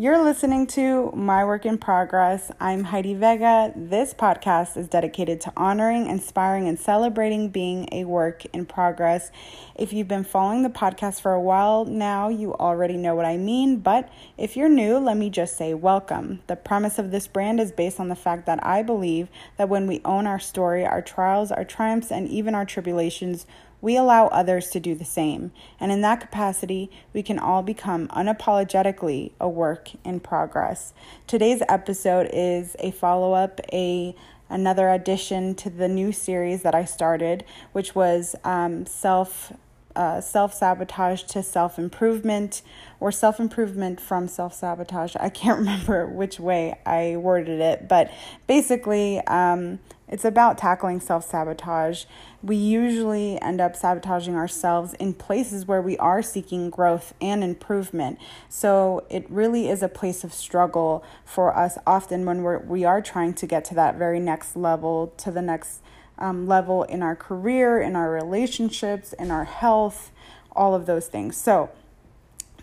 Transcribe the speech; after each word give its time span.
You're 0.00 0.24
listening 0.24 0.66
to 0.68 1.12
My 1.14 1.44
Work 1.44 1.66
in 1.66 1.76
Progress. 1.76 2.50
I'm 2.58 2.84
Heidi 2.84 3.12
Vega. 3.12 3.70
This 3.76 4.14
podcast 4.14 4.78
is 4.78 4.88
dedicated 4.88 5.42
to 5.42 5.52
honoring, 5.58 6.06
inspiring, 6.06 6.66
and 6.66 6.78
celebrating 6.78 7.50
being 7.50 7.86
a 7.92 8.04
work 8.04 8.46
in 8.54 8.64
progress. 8.64 9.30
If 9.74 9.92
you've 9.92 10.08
been 10.08 10.24
following 10.24 10.62
the 10.62 10.70
podcast 10.70 11.20
for 11.20 11.34
a 11.34 11.40
while 11.42 11.84
now, 11.84 12.30
you 12.30 12.54
already 12.54 12.96
know 12.96 13.14
what 13.14 13.26
I 13.26 13.36
mean. 13.36 13.80
But 13.80 14.10
if 14.38 14.56
you're 14.56 14.70
new, 14.70 14.96
let 14.96 15.18
me 15.18 15.28
just 15.28 15.58
say 15.58 15.74
welcome. 15.74 16.40
The 16.46 16.56
premise 16.56 16.98
of 16.98 17.10
this 17.10 17.26
brand 17.26 17.60
is 17.60 17.70
based 17.70 18.00
on 18.00 18.08
the 18.08 18.16
fact 18.16 18.46
that 18.46 18.64
I 18.64 18.82
believe 18.82 19.28
that 19.58 19.68
when 19.68 19.86
we 19.86 20.00
own 20.06 20.26
our 20.26 20.40
story, 20.40 20.86
our 20.86 21.02
trials, 21.02 21.52
our 21.52 21.62
triumphs, 21.62 22.10
and 22.10 22.26
even 22.26 22.54
our 22.54 22.64
tribulations, 22.64 23.44
we 23.80 23.96
allow 23.96 24.26
others 24.28 24.70
to 24.70 24.80
do 24.80 24.94
the 24.94 25.04
same, 25.04 25.52
and 25.78 25.90
in 25.90 26.00
that 26.02 26.20
capacity, 26.20 26.90
we 27.12 27.22
can 27.22 27.38
all 27.38 27.62
become 27.62 28.08
unapologetically 28.08 29.32
a 29.40 29.48
work 29.48 29.90
in 30.04 30.20
progress. 30.20 30.92
Today's 31.26 31.62
episode 31.68 32.28
is 32.32 32.76
a 32.78 32.90
follow 32.90 33.32
up, 33.32 33.60
a 33.72 34.14
another 34.48 34.88
addition 34.90 35.54
to 35.54 35.70
the 35.70 35.88
new 35.88 36.12
series 36.12 36.62
that 36.62 36.74
I 36.74 36.84
started, 36.84 37.44
which 37.72 37.94
was 37.94 38.34
um, 38.44 38.84
self 38.84 39.52
uh, 39.96 40.20
self 40.20 40.54
sabotage 40.54 41.22
to 41.24 41.42
self 41.42 41.78
improvement 41.78 42.62
or 43.00 43.10
self 43.10 43.40
improvement 43.40 44.00
from 44.00 44.28
self 44.28 44.54
sabotage. 44.54 45.16
I 45.18 45.28
can't 45.28 45.58
remember 45.60 46.06
which 46.06 46.38
way 46.38 46.78
I 46.86 47.16
worded 47.16 47.60
it, 47.60 47.88
but 47.88 48.10
basically, 48.46 49.20
um, 49.26 49.78
it's 50.10 50.24
about 50.24 50.58
tackling 50.58 51.00
self 51.00 51.24
sabotage. 51.24 52.04
We 52.42 52.56
usually 52.56 53.40
end 53.40 53.60
up 53.60 53.76
sabotaging 53.76 54.34
ourselves 54.34 54.92
in 54.94 55.14
places 55.14 55.66
where 55.66 55.80
we 55.80 55.96
are 55.98 56.20
seeking 56.20 56.68
growth 56.68 57.14
and 57.20 57.44
improvement. 57.44 58.18
So 58.48 59.04
it 59.08 59.24
really 59.30 59.68
is 59.68 59.82
a 59.82 59.88
place 59.88 60.24
of 60.24 60.34
struggle 60.34 61.04
for 61.24 61.56
us 61.56 61.78
often 61.86 62.26
when 62.26 62.42
we're, 62.42 62.58
we 62.58 62.84
are 62.84 63.00
trying 63.00 63.34
to 63.34 63.46
get 63.46 63.64
to 63.66 63.74
that 63.76 63.96
very 63.96 64.18
next 64.18 64.56
level, 64.56 65.14
to 65.18 65.30
the 65.30 65.42
next 65.42 65.80
um, 66.18 66.48
level 66.48 66.82
in 66.82 67.02
our 67.02 67.14
career, 67.14 67.80
in 67.80 67.94
our 67.94 68.10
relationships, 68.10 69.12
in 69.12 69.30
our 69.30 69.44
health, 69.44 70.10
all 70.52 70.74
of 70.74 70.86
those 70.86 71.06
things. 71.06 71.36
So, 71.36 71.70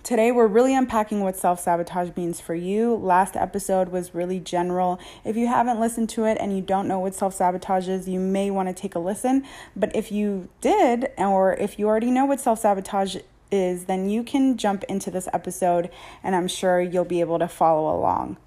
Today, 0.07 0.31
we're 0.31 0.47
really 0.47 0.73
unpacking 0.73 1.19
what 1.19 1.35
self 1.35 1.59
sabotage 1.59 2.15
means 2.15 2.39
for 2.39 2.55
you. 2.55 2.95
Last 2.95 3.35
episode 3.35 3.89
was 3.89 4.15
really 4.15 4.39
general. 4.39 5.01
If 5.25 5.35
you 5.35 5.47
haven't 5.47 5.81
listened 5.81 6.07
to 6.11 6.23
it 6.23 6.37
and 6.39 6.55
you 6.55 6.61
don't 6.61 6.87
know 6.87 6.97
what 6.97 7.13
self 7.13 7.35
sabotage 7.35 7.89
is, 7.89 8.07
you 8.07 8.17
may 8.17 8.49
want 8.49 8.69
to 8.69 8.73
take 8.73 8.95
a 8.95 8.99
listen. 8.99 9.43
But 9.75 9.93
if 9.93 10.09
you 10.09 10.47
did, 10.61 11.11
or 11.17 11.55
if 11.55 11.77
you 11.77 11.89
already 11.89 12.09
know 12.09 12.23
what 12.23 12.39
self 12.39 12.59
sabotage 12.59 13.17
is, 13.51 13.83
then 13.83 14.07
you 14.07 14.23
can 14.23 14.55
jump 14.55 14.85
into 14.85 15.11
this 15.11 15.27
episode 15.33 15.89
and 16.23 16.37
I'm 16.37 16.47
sure 16.47 16.79
you'll 16.79 17.03
be 17.03 17.19
able 17.19 17.39
to 17.39 17.49
follow 17.49 17.93
along. 17.93 18.37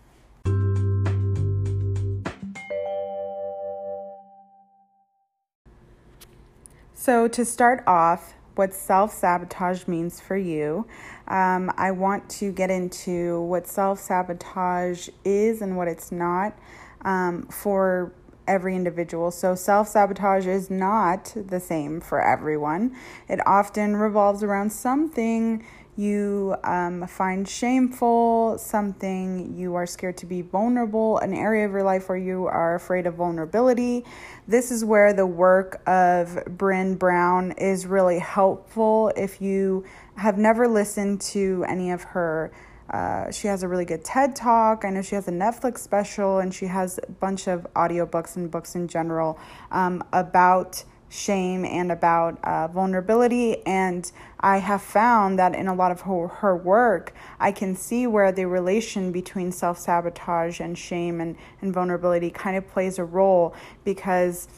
So, 6.94 7.28
to 7.28 7.44
start 7.44 7.84
off, 7.86 8.32
what 8.60 8.74
self 8.74 9.10
sabotage 9.10 9.88
means 9.88 10.20
for 10.20 10.36
you, 10.36 10.86
um, 11.28 11.72
I 11.78 11.92
want 11.92 12.28
to 12.40 12.52
get 12.52 12.70
into 12.70 13.40
what 13.44 13.66
self 13.66 13.98
sabotage 13.98 15.08
is 15.24 15.62
and 15.62 15.78
what 15.78 15.88
it's 15.88 16.12
not 16.12 16.58
um, 17.00 17.44
for 17.46 18.12
every 18.46 18.76
individual. 18.76 19.30
So, 19.30 19.54
self 19.54 19.88
sabotage 19.88 20.46
is 20.46 20.68
not 20.68 21.34
the 21.34 21.58
same 21.58 22.02
for 22.02 22.20
everyone. 22.20 22.94
It 23.28 23.40
often 23.46 23.96
revolves 23.96 24.42
around 24.42 24.72
something 24.74 25.64
you 25.96 26.56
um, 26.64 27.06
find 27.06 27.48
shameful, 27.48 28.56
something 28.58 29.54
you 29.56 29.74
are 29.74 29.86
scared 29.86 30.16
to 30.18 30.26
be 30.26 30.42
vulnerable, 30.42 31.18
an 31.18 31.34
area 31.34 31.66
of 31.66 31.72
your 31.72 31.82
life 31.82 32.08
where 32.08 32.18
you 32.18 32.46
are 32.46 32.74
afraid 32.74 33.06
of 33.06 33.14
vulnerability. 33.14 34.04
This 34.48 34.70
is 34.70 34.84
where 34.84 35.12
the 35.12 35.26
work 35.26 35.82
of 35.86 36.28
Brené 36.46 36.98
Brown 36.98 37.52
is 37.52 37.86
really 37.86 38.18
helpful. 38.18 39.12
If 39.16 39.40
you 39.40 39.84
have 40.16 40.38
never 40.38 40.68
listened 40.68 41.20
to 41.22 41.64
any 41.68 41.90
of 41.90 42.02
her 42.02 42.52
uh, 42.90 43.30
she 43.30 43.46
has 43.46 43.62
a 43.62 43.68
really 43.68 43.84
good 43.84 44.04
TED 44.04 44.34
talk. 44.34 44.84
I 44.84 44.90
know 44.90 45.00
she 45.00 45.14
has 45.14 45.28
a 45.28 45.32
Netflix 45.32 45.78
special 45.78 46.40
and 46.40 46.52
she 46.52 46.66
has 46.66 46.98
a 47.06 47.12
bunch 47.12 47.46
of 47.46 47.66
audiobooks 47.74 48.36
and 48.36 48.50
books 48.50 48.74
in 48.74 48.88
general 48.88 49.38
um, 49.70 50.02
about 50.12 50.82
shame 51.10 51.64
and 51.64 51.92
about 51.92 52.42
uh, 52.44 52.68
vulnerability. 52.68 53.64
And 53.66 54.10
I 54.38 54.58
have 54.58 54.80
found 54.80 55.38
that 55.38 55.54
in 55.54 55.68
a 55.68 55.74
lot 55.74 55.90
of 55.90 56.02
her, 56.02 56.28
her 56.28 56.56
work, 56.56 57.12
I 57.38 57.52
can 57.52 57.76
see 57.76 58.06
where 58.06 58.32
the 58.32 58.46
relation 58.46 59.12
between 59.12 59.52
self 59.52 59.78
sabotage 59.78 60.60
and 60.60 60.78
shame 60.78 61.20
and, 61.20 61.36
and 61.60 61.74
vulnerability 61.74 62.30
kind 62.30 62.56
of 62.56 62.66
plays 62.68 62.98
a 62.98 63.04
role 63.04 63.54
because 63.84 64.48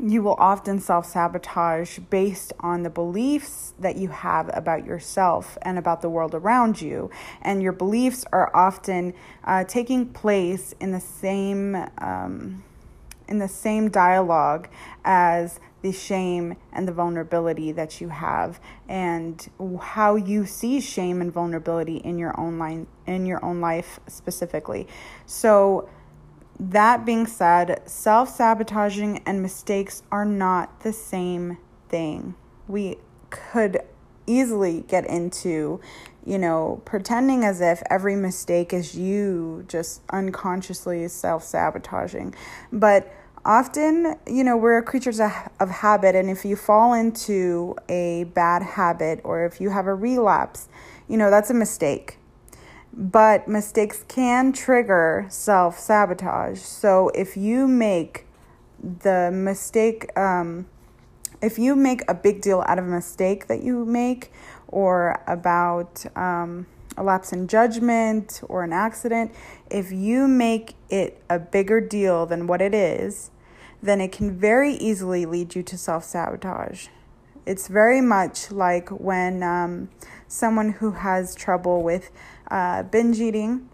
you 0.00 0.22
will 0.22 0.36
often 0.38 0.78
self 0.78 1.06
sabotage 1.06 1.98
based 1.98 2.52
on 2.60 2.82
the 2.82 2.90
beliefs 2.90 3.74
that 3.78 3.96
you 3.96 4.08
have 4.08 4.50
about 4.54 4.86
yourself 4.86 5.58
and 5.62 5.78
about 5.78 6.02
the 6.02 6.08
world 6.08 6.34
around 6.34 6.80
you. 6.80 7.10
And 7.40 7.62
your 7.62 7.72
beliefs 7.72 8.24
are 8.32 8.54
often 8.54 9.14
uh, 9.44 9.64
taking 9.64 10.12
place 10.12 10.74
in 10.80 10.92
the 10.92 11.00
same. 11.00 11.76
Um, 11.98 12.62
in 13.28 13.38
the 13.38 13.48
same 13.48 13.90
dialogue 13.90 14.68
as 15.04 15.60
the 15.82 15.92
shame 15.92 16.56
and 16.72 16.86
the 16.86 16.92
vulnerability 16.92 17.72
that 17.72 18.00
you 18.00 18.08
have 18.08 18.60
and 18.88 19.50
how 19.80 20.14
you 20.14 20.46
see 20.46 20.80
shame 20.80 21.20
and 21.20 21.32
vulnerability 21.32 21.96
in 21.96 22.18
your 22.18 22.38
own 22.38 22.58
line 22.58 22.86
in 23.06 23.26
your 23.26 23.44
own 23.44 23.60
life 23.60 23.98
specifically. 24.06 24.86
So 25.26 25.88
that 26.60 27.04
being 27.04 27.26
said, 27.26 27.82
self-sabotaging 27.86 29.22
and 29.26 29.42
mistakes 29.42 30.02
are 30.12 30.24
not 30.24 30.80
the 30.80 30.92
same 30.92 31.58
thing. 31.88 32.36
We 32.68 32.98
could 33.30 33.80
easily 34.26 34.84
get 34.86 35.04
into 35.06 35.80
you 36.24 36.38
know, 36.38 36.80
pretending 36.84 37.44
as 37.44 37.60
if 37.60 37.82
every 37.90 38.16
mistake 38.16 38.72
is 38.72 38.94
you 38.94 39.64
just 39.68 40.02
unconsciously 40.10 41.06
self 41.08 41.42
sabotaging. 41.44 42.34
But 42.72 43.12
often, 43.44 44.16
you 44.26 44.44
know, 44.44 44.56
we're 44.56 44.82
creatures 44.82 45.20
of, 45.20 45.32
of 45.58 45.70
habit, 45.70 46.14
and 46.14 46.30
if 46.30 46.44
you 46.44 46.56
fall 46.56 46.92
into 46.92 47.76
a 47.88 48.24
bad 48.34 48.62
habit 48.62 49.20
or 49.24 49.44
if 49.44 49.60
you 49.60 49.70
have 49.70 49.86
a 49.86 49.94
relapse, 49.94 50.68
you 51.08 51.16
know, 51.16 51.30
that's 51.30 51.50
a 51.50 51.54
mistake. 51.54 52.18
But 52.92 53.48
mistakes 53.48 54.04
can 54.06 54.52
trigger 54.52 55.26
self 55.28 55.78
sabotage. 55.78 56.60
So 56.60 57.08
if 57.14 57.36
you 57.36 57.66
make 57.66 58.26
the 58.82 59.30
mistake, 59.32 60.16
um, 60.16 60.66
if 61.40 61.58
you 61.58 61.74
make 61.74 62.02
a 62.08 62.14
big 62.14 62.42
deal 62.42 62.62
out 62.66 62.78
of 62.78 62.84
a 62.84 62.88
mistake 62.88 63.46
that 63.48 63.62
you 63.62 63.84
make 63.84 64.30
or 64.72 65.22
about, 65.28 66.04
um, 66.16 66.66
a 66.96 67.02
lapse 67.02 67.32
in 67.32 67.48
judgment 67.48 68.40
or 68.48 68.64
an 68.64 68.72
accident, 68.72 69.32
if 69.70 69.92
you 69.92 70.28
make 70.28 70.74
it 70.90 71.22
a 71.30 71.38
bigger 71.38 71.80
deal 71.80 72.26
than 72.26 72.46
what 72.46 72.60
it 72.60 72.74
is, 72.74 73.30
then 73.82 74.00
it 74.00 74.12
can 74.12 74.38
very 74.38 74.74
easily 74.74 75.26
lead 75.26 75.54
you 75.54 75.62
to 75.62 75.76
self 75.76 76.04
sabotage. 76.04 76.88
It's 77.44 77.66
very 77.66 78.00
much 78.00 78.52
like 78.52 78.88
when 78.90 79.42
um, 79.42 79.90
someone 80.28 80.72
who 80.74 80.92
has 80.92 81.34
trouble 81.34 81.82
with 81.82 82.10
uh, 82.50 82.84
binge 82.84 83.20
eating 83.20 83.68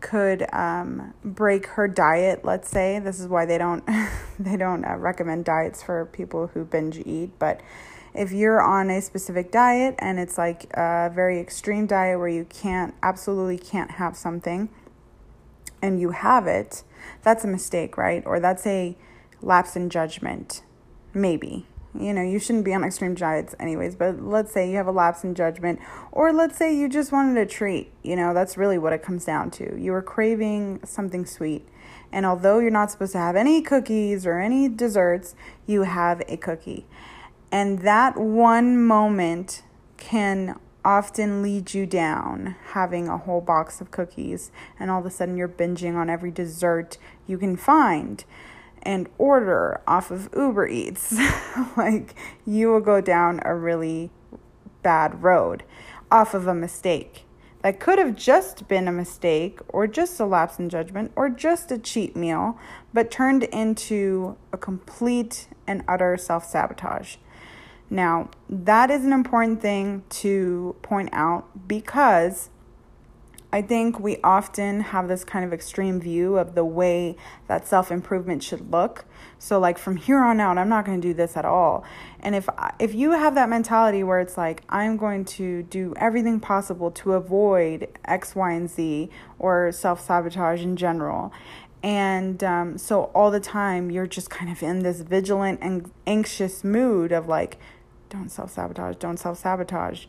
could 0.00 0.52
um, 0.52 1.14
break 1.24 1.66
her 1.66 1.86
diet. 1.86 2.44
Let's 2.44 2.68
say 2.68 2.98
this 2.98 3.20
is 3.20 3.28
why 3.28 3.46
they 3.46 3.58
don't 3.58 3.84
they 4.38 4.56
don't 4.56 4.84
uh, 4.84 4.96
recommend 4.96 5.44
diets 5.44 5.82
for 5.82 6.06
people 6.06 6.48
who 6.48 6.64
binge 6.64 6.98
eat. 6.98 7.30
But 7.38 7.60
if 8.14 8.32
you're 8.32 8.60
on 8.60 8.90
a 8.90 9.00
specific 9.00 9.50
diet 9.50 9.94
and 9.98 10.18
it's 10.18 10.36
like 10.38 10.64
a 10.74 11.10
very 11.14 11.40
extreme 11.40 11.86
diet 11.86 12.18
where 12.18 12.28
you 12.28 12.44
can't 12.44 12.94
absolutely 13.02 13.58
can't 13.58 13.92
have 13.92 14.16
something, 14.16 14.68
and 15.80 16.00
you 16.00 16.10
have 16.10 16.46
it, 16.46 16.84
that's 17.22 17.44
a 17.44 17.48
mistake, 17.48 17.96
right? 17.96 18.22
Or 18.24 18.38
that's 18.38 18.66
a 18.66 18.96
lapse 19.40 19.74
in 19.74 19.90
judgment. 19.90 20.62
Maybe. 21.12 21.66
You 21.98 22.14
know, 22.14 22.22
you 22.22 22.38
shouldn't 22.38 22.64
be 22.64 22.72
on 22.72 22.84
extreme 22.84 23.14
diets 23.14 23.54
anyways, 23.60 23.96
but 23.96 24.22
let's 24.22 24.52
say 24.52 24.70
you 24.70 24.76
have 24.76 24.86
a 24.86 24.92
lapse 24.92 25.24
in 25.24 25.34
judgment, 25.34 25.78
or 26.10 26.32
let's 26.32 26.56
say 26.56 26.74
you 26.74 26.88
just 26.88 27.12
wanted 27.12 27.36
a 27.36 27.44
treat. 27.44 27.92
You 28.02 28.16
know, 28.16 28.32
that's 28.32 28.56
really 28.56 28.78
what 28.78 28.94
it 28.94 29.02
comes 29.02 29.26
down 29.26 29.50
to. 29.52 29.78
You 29.78 29.92
were 29.92 30.00
craving 30.00 30.80
something 30.84 31.26
sweet. 31.26 31.68
And 32.10 32.24
although 32.24 32.60
you're 32.60 32.70
not 32.70 32.90
supposed 32.90 33.12
to 33.12 33.18
have 33.18 33.36
any 33.36 33.60
cookies 33.60 34.24
or 34.24 34.38
any 34.38 34.68
desserts, 34.68 35.34
you 35.66 35.82
have 35.82 36.22
a 36.28 36.36
cookie. 36.36 36.86
And 37.52 37.80
that 37.80 38.16
one 38.16 38.82
moment 38.82 39.62
can 39.98 40.58
often 40.84 41.42
lead 41.42 41.74
you 41.74 41.86
down 41.86 42.56
having 42.72 43.08
a 43.08 43.18
whole 43.18 43.40
box 43.40 43.80
of 43.80 43.90
cookies 43.90 44.50
and 44.80 44.90
all 44.90 44.98
of 44.98 45.06
a 45.06 45.10
sudden 45.10 45.36
you're 45.36 45.46
binging 45.46 45.94
on 45.94 46.10
every 46.10 46.30
dessert 46.30 46.98
you 47.26 47.38
can 47.38 47.56
find 47.56 48.24
and 48.82 49.08
order 49.16 49.80
off 49.86 50.10
of 50.10 50.28
Uber 50.36 50.66
Eats, 50.66 51.16
like 51.76 52.16
you 52.44 52.68
will 52.68 52.80
go 52.80 53.00
down 53.00 53.40
a 53.44 53.54
really 53.54 54.10
bad 54.82 55.22
road 55.22 55.62
off 56.10 56.34
of 56.34 56.48
a 56.48 56.54
mistake. 56.54 57.26
that 57.62 57.78
could 57.78 57.98
have 57.98 58.16
just 58.16 58.66
been 58.66 58.88
a 58.88 58.92
mistake 58.92 59.60
or 59.68 59.86
just 59.86 60.18
a 60.18 60.26
lapse 60.26 60.58
in 60.58 60.68
judgment 60.68 61.12
or 61.14 61.28
just 61.28 61.70
a 61.70 61.78
cheat 61.78 62.16
meal, 62.16 62.58
but 62.92 63.08
turned 63.08 63.44
into 63.44 64.36
a 64.52 64.58
complete 64.58 65.46
and 65.64 65.84
utter 65.86 66.16
self 66.16 66.44
sabotage. 66.44 67.16
Now, 67.92 68.30
that 68.48 68.90
is 68.90 69.04
an 69.04 69.12
important 69.12 69.60
thing 69.60 70.04
to 70.22 70.76
point 70.80 71.10
out 71.12 71.68
because 71.68 72.48
I 73.52 73.60
think 73.60 74.00
we 74.00 74.16
often 74.24 74.80
have 74.80 75.08
this 75.08 75.24
kind 75.24 75.44
of 75.44 75.52
extreme 75.52 76.00
view 76.00 76.38
of 76.38 76.54
the 76.54 76.64
way 76.64 77.16
that 77.48 77.68
self 77.68 77.92
improvement 77.92 78.42
should 78.42 78.72
look. 78.72 79.04
So, 79.38 79.58
like 79.58 79.76
from 79.76 79.96
here 79.98 80.20
on 80.20 80.40
out, 80.40 80.56
I'm 80.56 80.70
not 80.70 80.86
going 80.86 81.02
to 81.02 81.06
do 81.06 81.12
this 81.12 81.36
at 81.36 81.44
all. 81.44 81.84
And 82.20 82.34
if 82.34 82.48
if 82.78 82.94
you 82.94 83.10
have 83.10 83.34
that 83.34 83.50
mentality 83.50 84.02
where 84.02 84.20
it's 84.20 84.38
like 84.38 84.62
I'm 84.70 84.96
going 84.96 85.26
to 85.36 85.62
do 85.64 85.92
everything 85.98 86.40
possible 86.40 86.90
to 86.92 87.12
avoid 87.12 87.88
X, 88.06 88.34
Y, 88.34 88.52
and 88.52 88.70
Z 88.70 89.10
or 89.38 89.70
self 89.70 90.00
sabotage 90.00 90.62
in 90.62 90.76
general, 90.76 91.30
and 91.82 92.42
um, 92.44 92.78
so 92.78 93.04
all 93.14 93.30
the 93.30 93.40
time 93.40 93.90
you're 93.90 94.06
just 94.06 94.30
kind 94.30 94.50
of 94.50 94.62
in 94.62 94.80
this 94.80 95.00
vigilant 95.00 95.58
and 95.60 95.90
anxious 96.06 96.62
mood 96.62 97.12
of 97.12 97.26
like, 97.26 97.58
don't 98.12 98.28
self 98.30 98.50
sabotage, 98.52 98.96
don't 98.96 99.16
self 99.16 99.38
sabotage. 99.38 100.04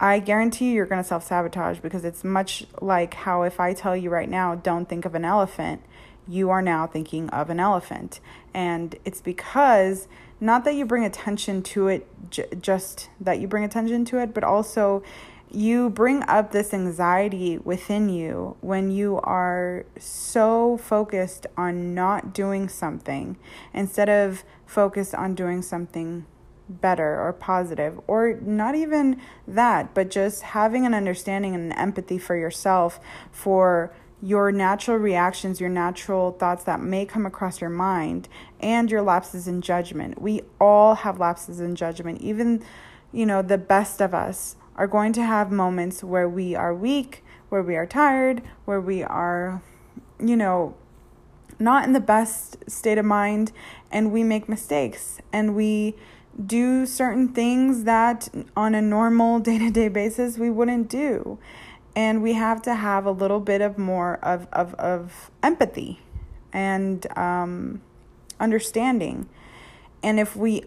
I 0.00 0.18
guarantee 0.18 0.70
you 0.70 0.72
you're 0.72 0.86
going 0.86 1.02
to 1.02 1.06
self 1.06 1.26
sabotage 1.26 1.78
because 1.80 2.04
it's 2.04 2.24
much 2.24 2.66
like 2.80 3.14
how 3.14 3.42
if 3.42 3.60
I 3.60 3.74
tell 3.74 3.94
you 3.94 4.08
right 4.08 4.28
now, 4.28 4.54
don't 4.54 4.88
think 4.88 5.04
of 5.04 5.14
an 5.14 5.24
elephant, 5.24 5.82
you 6.26 6.48
are 6.48 6.62
now 6.62 6.86
thinking 6.86 7.28
of 7.30 7.50
an 7.50 7.60
elephant. 7.60 8.20
And 8.54 8.96
it's 9.04 9.20
because 9.20 10.08
not 10.40 10.64
that 10.64 10.74
you 10.74 10.86
bring 10.86 11.04
attention 11.04 11.62
to 11.64 11.88
it, 11.88 12.08
j- 12.30 12.48
just 12.58 13.10
that 13.20 13.38
you 13.38 13.46
bring 13.46 13.64
attention 13.64 14.06
to 14.06 14.18
it, 14.18 14.32
but 14.32 14.42
also 14.42 15.02
you 15.52 15.90
bring 15.90 16.22
up 16.22 16.52
this 16.52 16.72
anxiety 16.72 17.58
within 17.58 18.08
you 18.08 18.56
when 18.60 18.90
you 18.90 19.18
are 19.22 19.84
so 19.98 20.78
focused 20.78 21.46
on 21.56 21.94
not 21.94 22.32
doing 22.32 22.68
something 22.68 23.36
instead 23.74 24.08
of 24.08 24.44
focused 24.64 25.14
on 25.14 25.34
doing 25.34 25.60
something 25.60 26.24
better 26.70 27.20
or 27.20 27.32
positive, 27.32 28.00
or 28.06 28.38
not 28.40 28.74
even 28.74 29.20
that, 29.46 29.94
but 29.94 30.10
just 30.10 30.42
having 30.42 30.86
an 30.86 30.94
understanding 30.94 31.54
and 31.54 31.72
an 31.72 31.78
empathy 31.78 32.18
for 32.18 32.36
yourself 32.36 33.00
for 33.30 33.92
your 34.22 34.52
natural 34.52 34.98
reactions, 34.98 35.60
your 35.60 35.70
natural 35.70 36.32
thoughts 36.32 36.64
that 36.64 36.80
may 36.80 37.06
come 37.06 37.24
across 37.24 37.60
your 37.60 37.70
mind, 37.70 38.28
and 38.60 38.90
your 38.90 39.02
lapses 39.02 39.48
in 39.48 39.62
judgment. 39.62 40.20
We 40.20 40.42
all 40.60 40.94
have 40.94 41.18
lapses 41.18 41.58
in 41.60 41.74
judgment. 41.74 42.20
Even, 42.20 42.62
you 43.12 43.24
know, 43.24 43.42
the 43.42 43.58
best 43.58 44.00
of 44.00 44.14
us 44.14 44.56
are 44.76 44.86
going 44.86 45.12
to 45.14 45.24
have 45.24 45.50
moments 45.50 46.04
where 46.04 46.28
we 46.28 46.54
are 46.54 46.74
weak, 46.74 47.24
where 47.48 47.62
we 47.62 47.76
are 47.76 47.86
tired, 47.86 48.42
where 48.66 48.80
we 48.80 49.02
are, 49.02 49.62
you 50.22 50.36
know, 50.36 50.76
not 51.58 51.84
in 51.84 51.92
the 51.92 52.00
best 52.00 52.58
state 52.70 52.98
of 52.98 53.04
mind, 53.04 53.52
and 53.90 54.12
we 54.12 54.22
make 54.22 54.48
mistakes 54.48 55.20
and 55.32 55.54
we 55.54 55.96
do 56.46 56.86
certain 56.86 57.28
things 57.28 57.84
that 57.84 58.28
on 58.56 58.74
a 58.74 58.82
normal 58.82 59.40
day 59.40 59.58
to 59.58 59.70
day 59.70 59.88
basis 59.88 60.38
we 60.38 60.50
wouldn't 60.50 60.88
do. 60.88 61.38
And 61.96 62.22
we 62.22 62.34
have 62.34 62.62
to 62.62 62.74
have 62.76 63.04
a 63.04 63.10
little 63.10 63.40
bit 63.40 63.60
of 63.60 63.76
more 63.76 64.16
of, 64.22 64.46
of, 64.52 64.74
of 64.74 65.30
empathy 65.42 66.00
and 66.52 67.06
um, 67.18 67.82
understanding. 68.38 69.28
And 70.02 70.20
if 70.20 70.36
we 70.36 70.64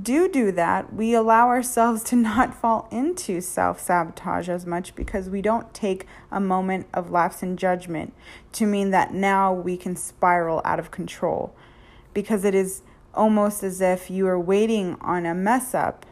do 0.00 0.28
do 0.28 0.50
that, 0.52 0.92
we 0.94 1.14
allow 1.14 1.48
ourselves 1.48 2.02
to 2.10 2.16
not 2.16 2.54
fall 2.54 2.88
into 2.90 3.40
self 3.40 3.80
sabotage 3.80 4.48
as 4.48 4.66
much 4.66 4.94
because 4.94 5.28
we 5.28 5.42
don't 5.42 5.72
take 5.74 6.06
a 6.30 6.40
moment 6.40 6.86
of 6.94 7.10
lapse 7.10 7.42
in 7.42 7.56
judgment 7.56 8.14
to 8.52 8.66
mean 8.66 8.90
that 8.90 9.12
now 9.12 9.52
we 9.52 9.76
can 9.76 9.96
spiral 9.96 10.62
out 10.64 10.78
of 10.78 10.90
control. 10.90 11.54
Because 12.14 12.44
it 12.44 12.54
is 12.54 12.82
almost 13.14 13.62
as 13.62 13.80
if 13.80 14.10
you 14.10 14.26
are 14.26 14.40
waiting 14.40 14.96
on 15.00 15.26
a 15.26 15.34
mess 15.34 15.74
up 15.74 16.06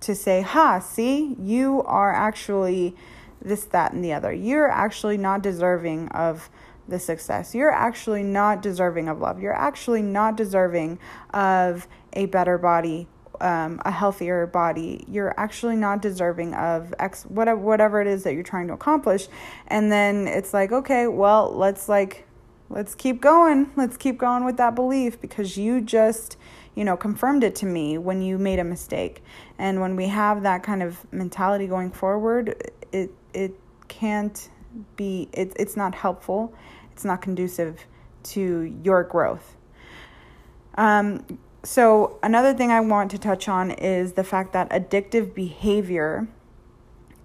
to 0.00 0.14
say, 0.14 0.42
ha, 0.42 0.78
see, 0.78 1.36
you 1.40 1.82
are 1.82 2.12
actually 2.12 2.94
this, 3.42 3.64
that, 3.66 3.92
and 3.92 4.04
the 4.04 4.12
other. 4.12 4.32
You're 4.32 4.70
actually 4.70 5.16
not 5.16 5.42
deserving 5.42 6.08
of 6.08 6.50
the 6.88 6.98
success. 6.98 7.54
You're 7.54 7.72
actually 7.72 8.22
not 8.22 8.62
deserving 8.62 9.08
of 9.08 9.20
love. 9.20 9.40
You're 9.40 9.54
actually 9.54 10.02
not 10.02 10.36
deserving 10.36 10.98
of 11.34 11.86
a 12.14 12.26
better 12.26 12.58
body, 12.58 13.08
um, 13.40 13.80
a 13.84 13.90
healthier 13.90 14.46
body. 14.46 15.04
You're 15.06 15.34
actually 15.38 15.76
not 15.76 16.00
deserving 16.00 16.54
of 16.54 16.94
X, 16.98 17.24
whatever, 17.24 17.60
whatever 17.60 18.00
it 18.00 18.06
is 18.06 18.24
that 18.24 18.34
you're 18.34 18.42
trying 18.42 18.68
to 18.68 18.72
accomplish. 18.72 19.28
And 19.66 19.92
then 19.92 20.26
it's 20.26 20.54
like, 20.54 20.72
okay, 20.72 21.06
well, 21.06 21.52
let's 21.54 21.88
like 21.88 22.26
let's 22.70 22.94
keep 22.94 23.20
going. 23.20 23.70
Let's 23.76 23.96
keep 23.96 24.18
going 24.18 24.44
with 24.44 24.56
that 24.58 24.74
belief 24.74 25.20
because 25.20 25.56
you 25.56 25.80
just, 25.80 26.36
you 26.74 26.84
know, 26.84 26.96
confirmed 26.96 27.44
it 27.44 27.54
to 27.56 27.66
me 27.66 27.98
when 27.98 28.22
you 28.22 28.38
made 28.38 28.58
a 28.58 28.64
mistake. 28.64 29.22
And 29.58 29.80
when 29.80 29.96
we 29.96 30.08
have 30.08 30.42
that 30.42 30.62
kind 30.62 30.82
of 30.82 31.10
mentality 31.12 31.66
going 31.66 31.90
forward, 31.90 32.70
it 32.92 33.10
it 33.32 33.54
can't 33.88 34.48
be 34.96 35.28
it, 35.32 35.52
it's 35.56 35.76
not 35.76 35.94
helpful. 35.94 36.54
It's 36.92 37.04
not 37.04 37.22
conducive 37.22 37.86
to 38.24 38.76
your 38.82 39.04
growth. 39.04 39.56
Um, 40.76 41.24
so 41.64 42.18
another 42.22 42.54
thing 42.54 42.70
I 42.70 42.80
want 42.80 43.10
to 43.10 43.18
touch 43.18 43.48
on 43.48 43.70
is 43.70 44.12
the 44.12 44.24
fact 44.24 44.52
that 44.52 44.70
addictive 44.70 45.34
behavior 45.34 46.28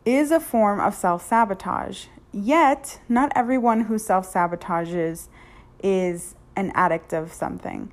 is 0.06 0.32
a 0.32 0.40
form 0.40 0.80
of 0.80 0.96
self-sabotage. 0.96 2.06
Yet, 2.34 3.00
not 3.08 3.32
everyone 3.36 3.82
who 3.82 4.00
self 4.00 4.32
sabotages 4.32 5.28
is 5.84 6.34
an 6.56 6.72
addict 6.74 7.14
of 7.14 7.32
something. 7.32 7.92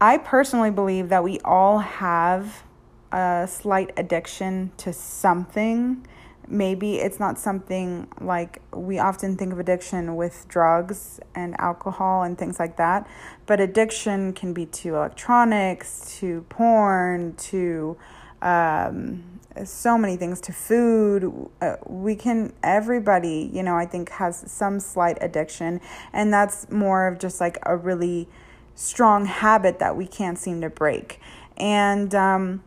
I 0.00 0.18
personally 0.18 0.70
believe 0.70 1.08
that 1.10 1.22
we 1.22 1.38
all 1.40 1.78
have 1.78 2.64
a 3.12 3.46
slight 3.48 3.92
addiction 3.96 4.72
to 4.78 4.92
something. 4.92 6.06
Maybe 6.48 6.96
it's 6.96 7.18
not 7.18 7.38
something 7.38 8.08
like 8.20 8.62
we 8.72 8.98
often 8.98 9.36
think 9.36 9.52
of 9.52 9.58
addiction 9.58 10.16
with 10.16 10.46
drugs 10.48 11.18
and 11.34 11.58
alcohol 11.60 12.22
and 12.22 12.36
things 12.36 12.58
like 12.58 12.76
that, 12.76 13.08
but 13.46 13.60
addiction 13.60 14.32
can 14.32 14.52
be 14.52 14.66
to 14.66 14.96
electronics, 14.96 16.18
to 16.18 16.42
porn, 16.48 17.34
to 17.36 17.96
um, 18.42 19.40
so 19.64 19.96
many 19.96 20.16
things 20.16 20.40
to 20.42 20.52
food. 20.52 21.50
Uh, 21.60 21.76
we 21.86 22.14
can, 22.14 22.52
everybody, 22.62 23.50
you 23.52 23.62
know, 23.62 23.76
I 23.76 23.86
think 23.86 24.10
has 24.10 24.50
some 24.50 24.80
slight 24.80 25.18
addiction, 25.20 25.80
and 26.12 26.32
that's 26.32 26.70
more 26.70 27.06
of 27.06 27.18
just 27.18 27.40
like 27.40 27.58
a 27.62 27.76
really 27.76 28.28
strong 28.74 29.24
habit 29.26 29.78
that 29.78 29.96
we 29.96 30.06
can't 30.06 30.38
seem 30.38 30.60
to 30.60 30.70
break. 30.70 31.20
And 31.56 32.14
um, 32.14 32.62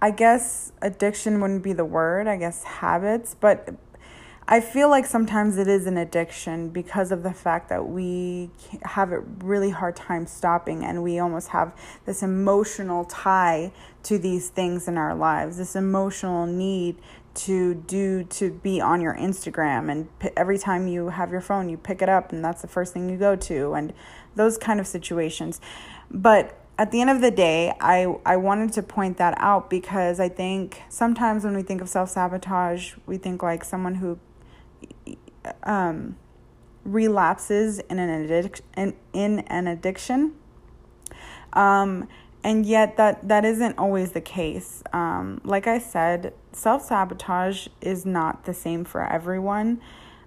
I 0.00 0.10
guess 0.10 0.72
addiction 0.80 1.40
wouldn't 1.40 1.62
be 1.62 1.72
the 1.72 1.84
word, 1.84 2.26
I 2.26 2.36
guess 2.36 2.64
habits, 2.64 3.36
but 3.38 3.74
I 4.50 4.62
feel 4.62 4.88
like 4.88 5.04
sometimes 5.04 5.58
it 5.58 5.68
is 5.68 5.86
an 5.86 5.98
addiction 5.98 6.70
because 6.70 7.12
of 7.12 7.22
the 7.22 7.34
fact 7.34 7.68
that 7.68 7.86
we 7.86 8.48
have 8.82 9.12
a 9.12 9.20
really 9.20 9.68
hard 9.68 9.94
time 9.94 10.26
stopping 10.26 10.86
and 10.86 11.02
we 11.02 11.18
almost 11.18 11.48
have 11.48 11.76
this 12.06 12.22
emotional 12.22 13.04
tie 13.04 13.72
to 14.04 14.18
these 14.18 14.48
things 14.48 14.88
in 14.88 14.96
our 14.96 15.14
lives, 15.14 15.58
this 15.58 15.76
emotional 15.76 16.46
need 16.46 16.96
to 17.34 17.74
do 17.74 18.24
to 18.24 18.50
be 18.50 18.80
on 18.80 19.02
your 19.02 19.14
Instagram 19.16 19.92
and 19.92 20.18
p- 20.18 20.30
every 20.34 20.56
time 20.56 20.88
you 20.88 21.10
have 21.10 21.30
your 21.30 21.42
phone 21.42 21.68
you 21.68 21.76
pick 21.76 22.00
it 22.00 22.08
up 22.08 22.32
and 22.32 22.42
that's 22.42 22.62
the 22.62 22.68
first 22.68 22.94
thing 22.94 23.10
you 23.10 23.18
go 23.18 23.36
to 23.36 23.74
and 23.74 23.92
those 24.34 24.56
kind 24.56 24.80
of 24.80 24.86
situations. 24.86 25.60
But 26.10 26.58
at 26.78 26.90
the 26.90 27.02
end 27.02 27.10
of 27.10 27.20
the 27.20 27.30
day, 27.30 27.74
I, 27.80 28.14
I 28.24 28.36
wanted 28.38 28.72
to 28.74 28.82
point 28.82 29.18
that 29.18 29.34
out 29.36 29.68
because 29.68 30.20
I 30.20 30.30
think 30.30 30.80
sometimes 30.88 31.44
when 31.44 31.54
we 31.54 31.62
think 31.62 31.82
of 31.82 31.88
self 31.90 32.08
sabotage, 32.08 32.94
we 33.04 33.18
think 33.18 33.42
like 33.42 33.62
someone 33.62 33.96
who 33.96 34.18
um, 35.62 36.16
relapses 36.84 37.78
in 37.78 37.98
an 37.98 38.08
addiction 38.08 38.64
in, 38.76 38.94
in 39.12 39.40
an 39.40 39.66
addiction. 39.66 40.34
Um, 41.52 42.08
and 42.44 42.64
yet 42.64 42.96
that 42.96 43.28
that 43.28 43.44
isn't 43.44 43.78
always 43.78 44.12
the 44.12 44.20
case. 44.20 44.82
Um, 44.92 45.40
like 45.44 45.66
I 45.66 45.78
said, 45.78 46.32
self 46.52 46.84
sabotage 46.84 47.68
is 47.80 48.06
not 48.06 48.44
the 48.44 48.54
same 48.54 48.84
for 48.84 49.04
everyone. 49.04 49.80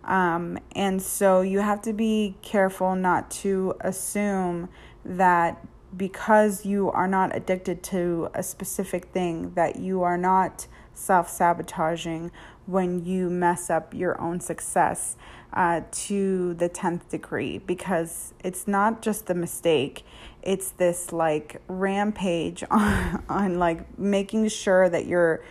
Um, 0.04 0.58
and 0.76 1.02
so 1.02 1.42
you 1.42 1.60
have 1.60 1.82
to 1.84 1.94
be 1.94 2.36
careful 2.42 2.96
not 2.96 3.30
to 3.32 3.76
assume 3.82 4.70
that 5.06 5.64
because 5.96 6.66
you 6.66 6.90
are 6.92 7.08
not 7.08 7.36
addicted 7.36 7.84
to 7.84 8.30
a 8.34 8.42
specific 8.42 9.06
thing 9.06 9.54
that 9.56 9.78
you 9.78 10.04
are 10.04 10.18
not 10.18 10.68
self-sabotaging 10.94 12.32
when 12.72 13.06
you 13.06 13.30
mess 13.30 13.70
up 13.70 13.94
your 13.94 14.20
own 14.22 14.40
success 14.40 15.16
uh, 15.54 15.82
to 15.92 16.54
the 16.54 16.70
10th 16.70 17.10
degree 17.10 17.58
because 17.58 18.34
it's 18.44 18.68
not 18.68 19.02
just 19.02 19.26
the 19.28 19.36
mistake 19.36 20.04
it's 20.42 20.72
this 20.72 21.12
like 21.12 21.62
rampage 21.68 22.64
on, 22.72 23.24
on 23.30 23.60
like 23.60 24.00
making 24.00 24.48
sure 24.48 24.90
that 24.90 25.06
you're 25.06 25.44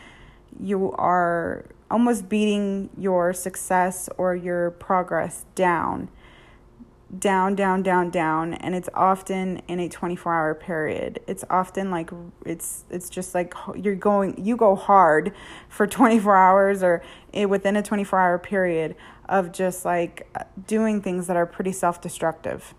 you 0.59 0.93
are 0.93 1.65
almost 1.91 2.29
beating 2.29 2.89
your 2.97 3.33
success 3.33 4.09
or 4.17 4.35
your 4.35 4.71
progress 4.73 5.45
down 5.55 6.09
down 7.19 7.57
down 7.57 7.83
down 7.83 8.09
down 8.09 8.55
and 8.55 8.75
it's 8.75 8.89
often 8.95 9.61
in 9.67 9.81
a 9.81 9.89
24 9.89 10.33
hour 10.33 10.55
period. 10.55 11.21
It's 11.27 11.45
often 11.51 11.91
like 11.91 12.11
it's 12.47 12.85
it's 12.89 13.11
just 13.11 13.35
like 13.35 13.53
you're 13.75 13.97
going 13.97 14.45
you 14.45 14.57
go 14.57 14.77
hard 14.77 15.33
for 15.69 15.87
24 15.87 16.37
hours 16.37 16.83
or 16.83 17.03
within 17.49 17.77
a 17.77 17.83
24 17.83 18.19
hour 18.19 18.39
period 18.39 18.95
of 19.29 19.53
just 19.53 19.85
like 19.85 20.29
doing 20.67 21.03
things 21.03 21.27
that 21.27 21.37
are 21.37 21.47
pretty 21.47 21.73
self-destructive. 21.73 22.75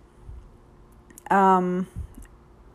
Um 1.29 1.87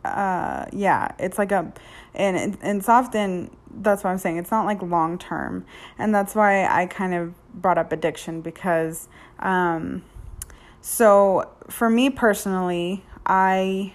uh 0.05 0.65
yeah 0.71 1.11
it's 1.19 1.37
like 1.37 1.51
a 1.51 1.73
and, 2.13 2.37
and 2.61 2.79
it's 2.79 2.87
often 2.87 3.51
that's 3.81 4.03
what 4.03 4.09
i'm 4.11 4.17
saying 4.17 4.37
it's 4.37 4.51
not 4.51 4.65
like 4.65 4.81
long 4.81 5.17
term 5.17 5.65
and 5.97 6.15
that's 6.15 6.33
why 6.33 6.65
i 6.65 6.85
kind 6.85 7.13
of 7.13 7.33
brought 7.53 7.77
up 7.77 7.91
addiction 7.91 8.39
because 8.39 9.09
um 9.39 10.01
so, 10.81 11.49
for 11.69 11.89
me 11.89 12.09
personally, 12.09 13.03
I 13.25 13.93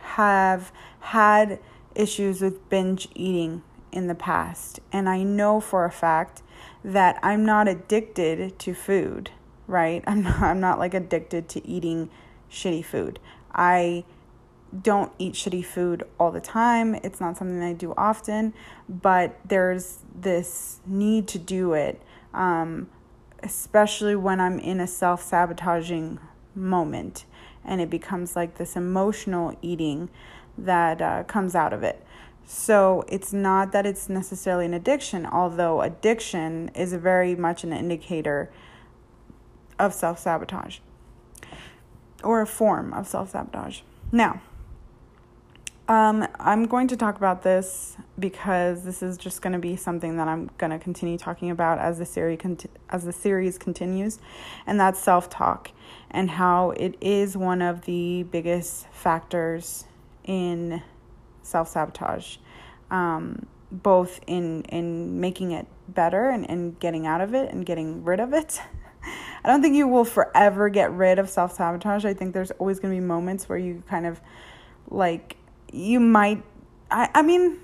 have 0.00 0.72
had 1.00 1.58
issues 1.94 2.40
with 2.40 2.68
binge 2.68 3.08
eating 3.14 3.62
in 3.92 4.06
the 4.06 4.14
past, 4.14 4.80
and 4.90 5.08
I 5.08 5.22
know 5.22 5.60
for 5.60 5.84
a 5.84 5.90
fact 5.90 6.42
that 6.84 7.18
I'm 7.22 7.44
not 7.44 7.68
addicted 7.68 8.58
to 8.58 8.74
food, 8.74 9.30
right? 9.66 10.02
I'm 10.06 10.22
not, 10.22 10.40
I'm 10.40 10.60
not 10.60 10.78
like 10.78 10.94
addicted 10.94 11.48
to 11.50 11.66
eating 11.66 12.10
shitty 12.50 12.84
food. 12.84 13.18
I 13.52 14.04
don't 14.80 15.12
eat 15.18 15.34
shitty 15.34 15.64
food 15.64 16.02
all 16.18 16.30
the 16.30 16.40
time. 16.40 16.94
It's 16.96 17.20
not 17.20 17.36
something 17.36 17.62
I 17.62 17.74
do 17.74 17.92
often, 17.96 18.54
but 18.88 19.38
there's 19.44 19.98
this 20.14 20.80
need 20.86 21.28
to 21.28 21.38
do 21.38 21.74
it. 21.74 22.00
Um, 22.32 22.88
especially 23.42 24.16
when 24.16 24.40
I'm 24.40 24.58
in 24.58 24.80
a 24.80 24.86
self 24.86 25.22
sabotaging 25.22 26.18
moment 26.54 27.24
and 27.64 27.80
it 27.80 27.90
becomes 27.90 28.36
like 28.36 28.58
this 28.58 28.76
emotional 28.76 29.56
eating 29.62 30.10
that 30.58 31.00
uh, 31.00 31.24
comes 31.24 31.54
out 31.54 31.72
of 31.72 31.82
it. 31.82 32.04
So 32.44 33.04
it's 33.08 33.32
not 33.32 33.72
that 33.72 33.86
it's 33.86 34.08
necessarily 34.08 34.66
an 34.66 34.74
addiction, 34.74 35.26
although 35.26 35.80
addiction 35.80 36.70
is 36.74 36.92
very 36.92 37.34
much 37.34 37.64
an 37.64 37.72
indicator 37.72 38.50
of 39.78 39.94
self 39.94 40.18
sabotage 40.18 40.78
or 42.22 42.40
a 42.40 42.46
form 42.46 42.92
of 42.92 43.06
self 43.06 43.30
sabotage. 43.30 43.80
Now, 44.10 44.42
um, 45.92 46.26
I'm 46.40 46.64
going 46.64 46.88
to 46.88 46.96
talk 46.96 47.18
about 47.18 47.42
this 47.42 47.98
because 48.18 48.82
this 48.82 49.02
is 49.02 49.18
just 49.18 49.42
going 49.42 49.52
to 49.52 49.58
be 49.58 49.76
something 49.76 50.16
that 50.16 50.26
I'm 50.26 50.48
going 50.56 50.70
to 50.70 50.78
continue 50.78 51.18
talking 51.18 51.50
about 51.50 51.78
as 51.78 51.98
the 51.98 52.06
series 52.06 52.38
conti- 52.40 52.70
as 52.88 53.04
the 53.04 53.12
series 53.12 53.58
continues, 53.58 54.18
and 54.66 54.80
that's 54.80 54.98
self-talk 54.98 55.70
and 56.10 56.30
how 56.30 56.70
it 56.70 56.96
is 57.02 57.36
one 57.36 57.60
of 57.60 57.82
the 57.82 58.22
biggest 58.22 58.88
factors 58.88 59.84
in 60.24 60.82
self-sabotage, 61.42 62.38
um, 62.90 63.44
both 63.70 64.18
in 64.26 64.62
in 64.70 65.20
making 65.20 65.50
it 65.50 65.66
better 65.88 66.30
and, 66.30 66.48
and 66.48 66.80
getting 66.80 67.06
out 67.06 67.20
of 67.20 67.34
it 67.34 67.50
and 67.52 67.66
getting 67.66 68.02
rid 68.02 68.18
of 68.18 68.32
it. 68.32 68.62
I 69.44 69.48
don't 69.48 69.60
think 69.60 69.74
you 69.74 69.86
will 69.88 70.06
forever 70.06 70.70
get 70.70 70.90
rid 70.90 71.18
of 71.18 71.28
self-sabotage. 71.28 72.06
I 72.06 72.14
think 72.14 72.32
there's 72.32 72.52
always 72.52 72.80
going 72.80 72.94
to 72.94 72.98
be 72.98 73.06
moments 73.06 73.46
where 73.46 73.58
you 73.58 73.82
kind 73.86 74.06
of 74.06 74.22
like 74.88 75.36
you 75.72 76.00
might 76.00 76.42
I, 76.90 77.08
I 77.14 77.22
mean 77.22 77.58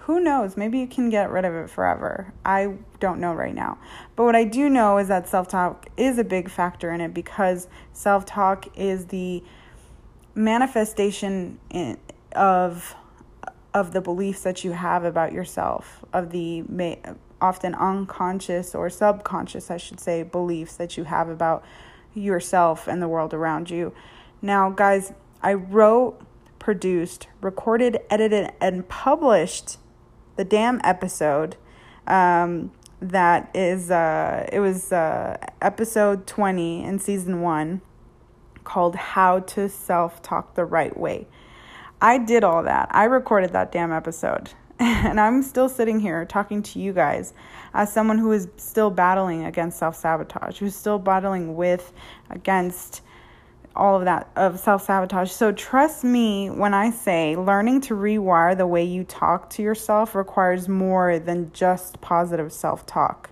who 0.00 0.20
knows? 0.20 0.56
Maybe 0.56 0.78
you 0.78 0.86
can 0.86 1.10
get 1.10 1.30
rid 1.30 1.44
of 1.44 1.54
it 1.54 1.70
forever. 1.70 2.32
I 2.44 2.74
don't 3.00 3.20
know 3.20 3.34
right 3.34 3.54
now. 3.54 3.78
But 4.16 4.24
what 4.24 4.36
i 4.36 4.44
do 4.44 4.68
know 4.68 4.98
is 4.98 5.08
that 5.08 5.28
self-talk 5.28 5.86
is 5.96 6.18
a 6.18 6.24
big 6.24 6.50
factor 6.50 6.92
in 6.92 7.00
it 7.00 7.14
because 7.14 7.68
self-talk 7.92 8.66
is 8.76 9.06
the 9.06 9.42
manifestation 10.34 11.58
in, 11.70 11.98
of 12.32 12.94
of 13.72 13.92
the 13.92 14.00
beliefs 14.00 14.42
that 14.42 14.62
you 14.62 14.72
have 14.72 15.04
about 15.04 15.32
yourself 15.32 16.04
of 16.12 16.30
the 16.30 16.62
may, 16.62 17.00
often 17.40 17.74
unconscious 17.74 18.74
or 18.74 18.88
subconscious 18.88 19.70
i 19.70 19.76
should 19.76 20.00
say 20.00 20.22
beliefs 20.22 20.76
that 20.76 20.96
you 20.96 21.04
have 21.04 21.28
about 21.28 21.64
yourself 22.14 22.86
and 22.86 23.02
the 23.02 23.08
world 23.08 23.34
around 23.34 23.70
you. 23.70 23.92
Now 24.42 24.70
guys 24.70 25.12
i 25.42 25.52
wrote 25.54 26.20
produced, 26.64 27.28
recorded, 27.42 27.98
edited, 28.08 28.50
and 28.58 28.88
published 28.88 29.76
the 30.36 30.44
damn 30.44 30.80
episode. 30.82 31.56
Um, 32.06 32.72
that 33.02 33.50
is, 33.54 33.90
uh, 33.90 34.48
it 34.50 34.60
was 34.60 34.90
uh, 34.90 35.36
episode 35.60 36.26
20 36.26 36.82
in 36.82 36.98
season 36.98 37.42
one 37.42 37.82
called 38.64 38.96
How 38.96 39.40
to 39.40 39.68
Self 39.68 40.22
Talk 40.22 40.54
the 40.54 40.64
Right 40.64 40.98
Way. 40.98 41.28
I 42.00 42.16
did 42.16 42.44
all 42.44 42.62
that. 42.62 42.88
I 42.90 43.04
recorded 43.04 43.52
that 43.52 43.70
damn 43.70 43.92
episode. 43.92 44.50
And 44.80 45.20
I'm 45.20 45.42
still 45.42 45.68
sitting 45.68 46.00
here 46.00 46.24
talking 46.24 46.60
to 46.64 46.80
you 46.80 46.92
guys 46.92 47.32
as 47.74 47.92
someone 47.92 48.18
who 48.18 48.32
is 48.32 48.48
still 48.56 48.90
battling 48.90 49.44
against 49.44 49.78
self 49.78 49.94
sabotage, 49.94 50.58
who's 50.58 50.74
still 50.74 50.98
battling 50.98 51.54
with, 51.54 51.92
against, 52.30 53.02
all 53.76 53.96
of 53.96 54.04
that 54.04 54.30
of 54.36 54.58
self 54.58 54.84
sabotage. 54.84 55.30
So 55.30 55.52
trust 55.52 56.04
me 56.04 56.50
when 56.50 56.74
I 56.74 56.90
say 56.90 57.36
learning 57.36 57.82
to 57.82 57.94
rewire 57.94 58.56
the 58.56 58.66
way 58.66 58.84
you 58.84 59.04
talk 59.04 59.50
to 59.50 59.62
yourself 59.62 60.14
requires 60.14 60.68
more 60.68 61.18
than 61.18 61.52
just 61.52 62.00
positive 62.00 62.52
self 62.52 62.86
talk. 62.86 63.30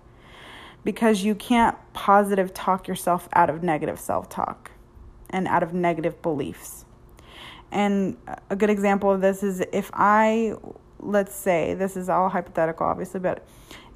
Because 0.85 1.23
you 1.23 1.35
can't 1.37 1.77
positive 1.93 2.53
talk 2.53 2.89
yourself 2.89 3.29
out 3.35 3.51
of 3.51 3.63
negative 3.63 4.01
self 4.01 4.29
talk 4.29 4.73
and 5.31 5.47
out 5.47 5.63
of 5.63 5.73
negative 5.73 6.21
beliefs. 6.23 6.85
And 7.71 8.17
a 8.51 8.57
good 8.57 8.69
example 8.69 9.11
of 9.11 9.21
this 9.21 9.43
is 9.43 9.63
if 9.73 9.91
I, 9.95 10.55
let's 11.01 11.35
say, 11.35 11.73
this 11.75 11.97
is 11.97 12.09
all 12.09 12.29
hypothetical, 12.29 12.87
obviously, 12.87 13.21
but 13.21 13.47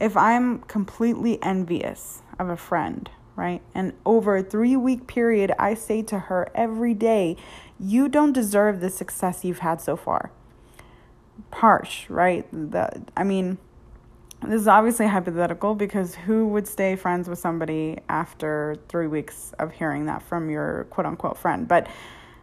if 0.01 0.17
I'm 0.17 0.61
completely 0.61 1.43
envious 1.43 2.23
of 2.39 2.49
a 2.49 2.57
friend 2.57 3.11
right? 3.37 3.63
And 3.75 3.93
over 4.05 4.39
a 4.39 4.43
three 4.43 4.77
week 4.77 5.07
period, 5.07 5.53
I 5.59 5.75
say 5.75 6.03
to 6.03 6.19
her 6.19 6.49
every 6.55 6.95
day, 6.95 7.37
You 7.79 8.09
don't 8.09 8.33
deserve 8.33 8.81
the 8.81 8.91
success 8.91 9.45
you've 9.45 9.61
had 9.61 9.81
so 9.81 9.97
far. 9.97 10.31
Harsh, 11.53 12.09
right? 12.11 12.47
The, 12.51 13.03
I 13.17 13.25
mean, 13.25 13.59
this 14.43 14.61
is 14.63 14.69
obviously 14.69 15.07
hypothetical 15.07 15.75
because 15.75 16.15
who 16.15 16.49
would 16.49 16.67
stay 16.67 16.97
friends 16.97 17.29
with 17.29 17.39
somebody 17.39 17.99
after 18.09 18.77
three 18.89 19.07
weeks 19.07 19.53
of 19.59 19.73
hearing 19.73 20.07
that 20.07 20.23
from 20.23 20.51
your 20.51 20.85
quote 20.91 21.07
unquote 21.07 21.39
friend? 21.39 21.69
But 21.69 21.87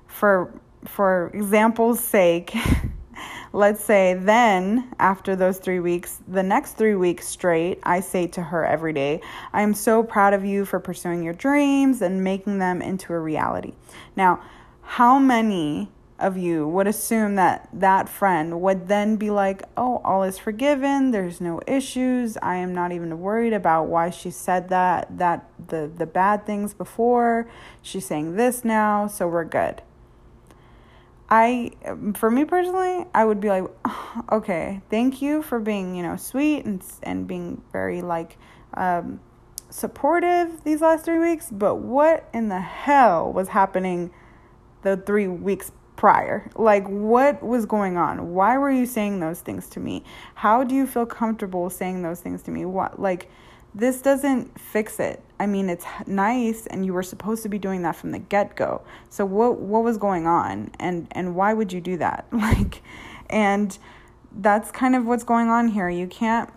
for 0.07 0.53
for 0.85 1.31
example's 1.33 1.99
sake, 1.99 2.55
Let's 3.55 3.83
say 3.83 4.15
then, 4.15 4.91
after 4.97 5.35
those 5.35 5.59
three 5.59 5.79
weeks, 5.79 6.21
the 6.27 6.41
next 6.41 6.71
three 6.71 6.95
weeks 6.95 7.27
straight, 7.27 7.79
I 7.83 7.99
say 7.99 8.25
to 8.29 8.41
her 8.41 8.65
every 8.65 8.93
day, 8.93 9.21
I 9.53 9.61
am 9.61 9.75
so 9.75 10.01
proud 10.01 10.33
of 10.33 10.43
you 10.43 10.65
for 10.65 10.79
pursuing 10.79 11.21
your 11.21 11.35
dreams 11.35 12.01
and 12.01 12.23
making 12.23 12.57
them 12.57 12.81
into 12.81 13.13
a 13.13 13.19
reality. 13.19 13.73
Now, 14.15 14.41
how 14.81 15.19
many 15.19 15.91
of 16.17 16.35
you 16.35 16.67
would 16.67 16.87
assume 16.87 17.35
that 17.35 17.69
that 17.71 18.09
friend 18.09 18.59
would 18.59 18.87
then 18.87 19.17
be 19.17 19.29
like, 19.29 19.61
oh, 19.77 20.01
all 20.03 20.23
is 20.23 20.39
forgiven, 20.39 21.11
there's 21.11 21.39
no 21.39 21.61
issues, 21.67 22.37
I 22.41 22.55
am 22.55 22.73
not 22.73 22.91
even 22.91 23.19
worried 23.19 23.53
about 23.53 23.85
why 23.85 24.09
she 24.09 24.31
said 24.31 24.69
that, 24.69 25.15
that 25.19 25.47
the, 25.67 25.91
the 25.95 26.07
bad 26.07 26.47
things 26.47 26.73
before, 26.73 27.47
she's 27.83 28.07
saying 28.07 28.35
this 28.35 28.65
now, 28.65 29.05
so 29.05 29.27
we're 29.27 29.43
good. 29.43 29.83
I, 31.35 31.71
for 32.13 32.29
me 32.29 32.45
personally, 32.45 33.07
I 33.15 33.25
would 33.25 33.41
be 33.41 33.49
like, 33.49 33.63
okay, 34.31 34.83
thank 34.91 35.19
you 35.19 35.41
for 35.41 35.59
being, 35.59 35.95
you 35.95 36.03
know, 36.03 36.15
sweet 36.15 36.63
and 36.63 36.83
and 37.01 37.27
being 37.27 37.63
very 37.71 38.03
like 38.03 38.37
um, 38.75 39.19
supportive 39.71 40.63
these 40.63 40.81
last 40.81 41.05
three 41.05 41.17
weeks. 41.17 41.49
But 41.51 41.77
what 41.77 42.29
in 42.35 42.49
the 42.49 42.61
hell 42.61 43.33
was 43.33 43.47
happening 43.47 44.11
the 44.83 44.95
three 44.95 45.27
weeks 45.27 45.71
prior? 45.95 46.51
Like, 46.55 46.87
what 46.87 47.41
was 47.41 47.65
going 47.65 47.97
on? 47.97 48.35
Why 48.35 48.59
were 48.59 48.71
you 48.71 48.85
saying 48.85 49.19
those 49.19 49.41
things 49.41 49.67
to 49.69 49.79
me? 49.79 50.03
How 50.35 50.63
do 50.63 50.75
you 50.75 50.85
feel 50.85 51.07
comfortable 51.07 51.67
saying 51.71 52.03
those 52.03 52.19
things 52.19 52.43
to 52.43 52.51
me? 52.51 52.65
What 52.65 52.99
like 52.99 53.27
this 53.73 54.03
doesn't 54.03 54.59
fix 54.59 54.99
it. 54.99 55.23
I 55.43 55.45
mean, 55.45 55.69
it's 55.69 55.85
nice 56.07 56.67
and 56.67 56.85
you 56.85 56.93
were 56.93 57.03
supposed 57.03 57.43
to 57.43 57.49
be 57.49 57.59
doing 57.59 57.81
that 57.81 57.97
from 57.97 58.11
the 58.11 58.19
get-go. 58.19 58.81
So 59.09 59.25
what 59.25 59.59
what 59.59 59.83
was 59.83 59.97
going 59.97 60.25
on 60.25 60.71
and 60.79 61.05
and 61.11 61.35
why 61.35 61.53
would 61.53 61.73
you 61.73 61.81
do 61.81 61.97
that? 61.97 62.25
Like 62.31 62.81
and 63.29 63.77
that's 64.39 64.71
kind 64.71 64.95
of 64.95 65.05
what's 65.05 65.25
going 65.25 65.49
on 65.49 65.67
here. 65.67 65.89
You 65.89 66.07
can't 66.07 66.49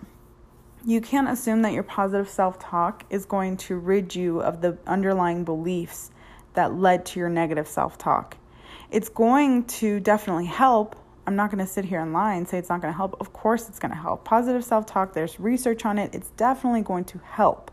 you 0.84 1.00
can't 1.00 1.28
assume 1.28 1.62
that 1.62 1.72
your 1.72 1.82
positive 1.82 2.28
self-talk 2.28 3.04
is 3.10 3.24
going 3.24 3.56
to 3.56 3.76
rid 3.76 4.14
you 4.14 4.40
of 4.40 4.60
the 4.60 4.78
underlying 4.86 5.42
beliefs 5.42 6.12
that 6.54 6.72
led 6.72 7.04
to 7.06 7.18
your 7.18 7.28
negative 7.28 7.66
self-talk. 7.66 8.36
It's 8.92 9.08
going 9.08 9.64
to 9.80 9.98
definitely 9.98 10.46
help 10.46 10.94
I'm 11.26 11.34
not 11.34 11.50
going 11.50 11.64
to 11.64 11.66
sit 11.66 11.84
here 11.84 11.98
and 11.98 12.12
lie 12.12 12.34
and 12.34 12.46
say 12.46 12.56
it's 12.56 12.68
not 12.68 12.80
going 12.80 12.92
to 12.92 12.96
help. 12.96 13.16
Of 13.18 13.32
course, 13.32 13.68
it's 13.68 13.80
going 13.80 13.90
to 13.90 13.98
help. 13.98 14.24
Positive 14.24 14.64
self 14.64 14.86
talk, 14.86 15.12
there's 15.12 15.40
research 15.40 15.84
on 15.84 15.98
it. 15.98 16.14
It's 16.14 16.30
definitely 16.30 16.82
going 16.82 17.04
to 17.06 17.18
help. 17.18 17.72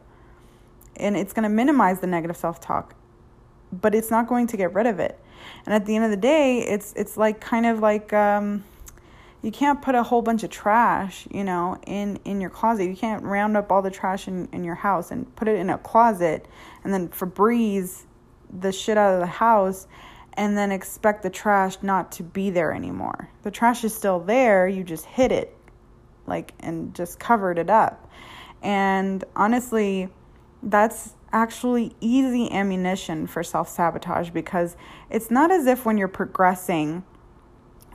And 0.97 1.17
it's 1.17 1.33
going 1.33 1.43
to 1.43 1.49
minimize 1.49 1.99
the 1.99 2.07
negative 2.07 2.37
self 2.37 2.59
talk, 2.59 2.95
but 3.71 3.95
it's 3.95 4.11
not 4.11 4.27
going 4.27 4.47
to 4.47 4.57
get 4.57 4.73
rid 4.73 4.85
of 4.85 4.99
it. 4.99 5.19
And 5.65 5.73
at 5.73 5.85
the 5.85 5.95
end 5.95 6.05
of 6.05 6.11
the 6.11 6.17
day, 6.17 6.59
it's 6.59 6.93
it's 6.93 7.17
like 7.17 7.41
kind 7.41 7.65
of 7.65 7.79
like 7.79 8.13
um, 8.13 8.63
you 9.41 9.51
can't 9.51 9.81
put 9.81 9.95
a 9.95 10.03
whole 10.03 10.21
bunch 10.21 10.43
of 10.43 10.49
trash, 10.49 11.27
you 11.31 11.43
know, 11.43 11.77
in 11.87 12.17
in 12.25 12.39
your 12.39 12.49
closet. 12.49 12.85
You 12.85 12.95
can't 12.95 13.23
round 13.23 13.57
up 13.57 13.71
all 13.71 13.81
the 13.81 13.91
trash 13.91 14.27
in 14.27 14.47
in 14.51 14.63
your 14.63 14.75
house 14.75 15.11
and 15.11 15.33
put 15.35 15.47
it 15.47 15.57
in 15.57 15.69
a 15.69 15.77
closet, 15.77 16.47
and 16.83 16.93
then 16.93 17.09
Febreze 17.09 18.03
the 18.59 18.71
shit 18.71 18.97
out 18.97 19.13
of 19.15 19.19
the 19.19 19.25
house 19.25 19.87
and 20.35 20.57
then 20.57 20.71
expect 20.71 21.23
the 21.23 21.29
trash 21.29 21.77
not 21.81 22.11
to 22.11 22.23
be 22.23 22.49
there 22.49 22.73
anymore. 22.73 23.29
The 23.43 23.51
trash 23.51 23.83
is 23.83 23.93
still 23.93 24.19
there, 24.19 24.67
you 24.67 24.83
just 24.83 25.05
hid 25.05 25.31
it 25.31 25.55
like 26.25 26.53
and 26.59 26.93
just 26.95 27.19
covered 27.19 27.57
it 27.57 27.69
up. 27.69 28.09
And 28.61 29.23
honestly, 29.35 30.09
that's 30.63 31.15
actually 31.31 31.95
easy 31.99 32.51
ammunition 32.51 33.27
for 33.27 33.43
self-sabotage 33.43 34.29
because 34.29 34.75
it's 35.09 35.31
not 35.31 35.51
as 35.51 35.65
if 35.65 35.85
when 35.85 35.97
you're 35.97 36.07
progressing 36.07 37.03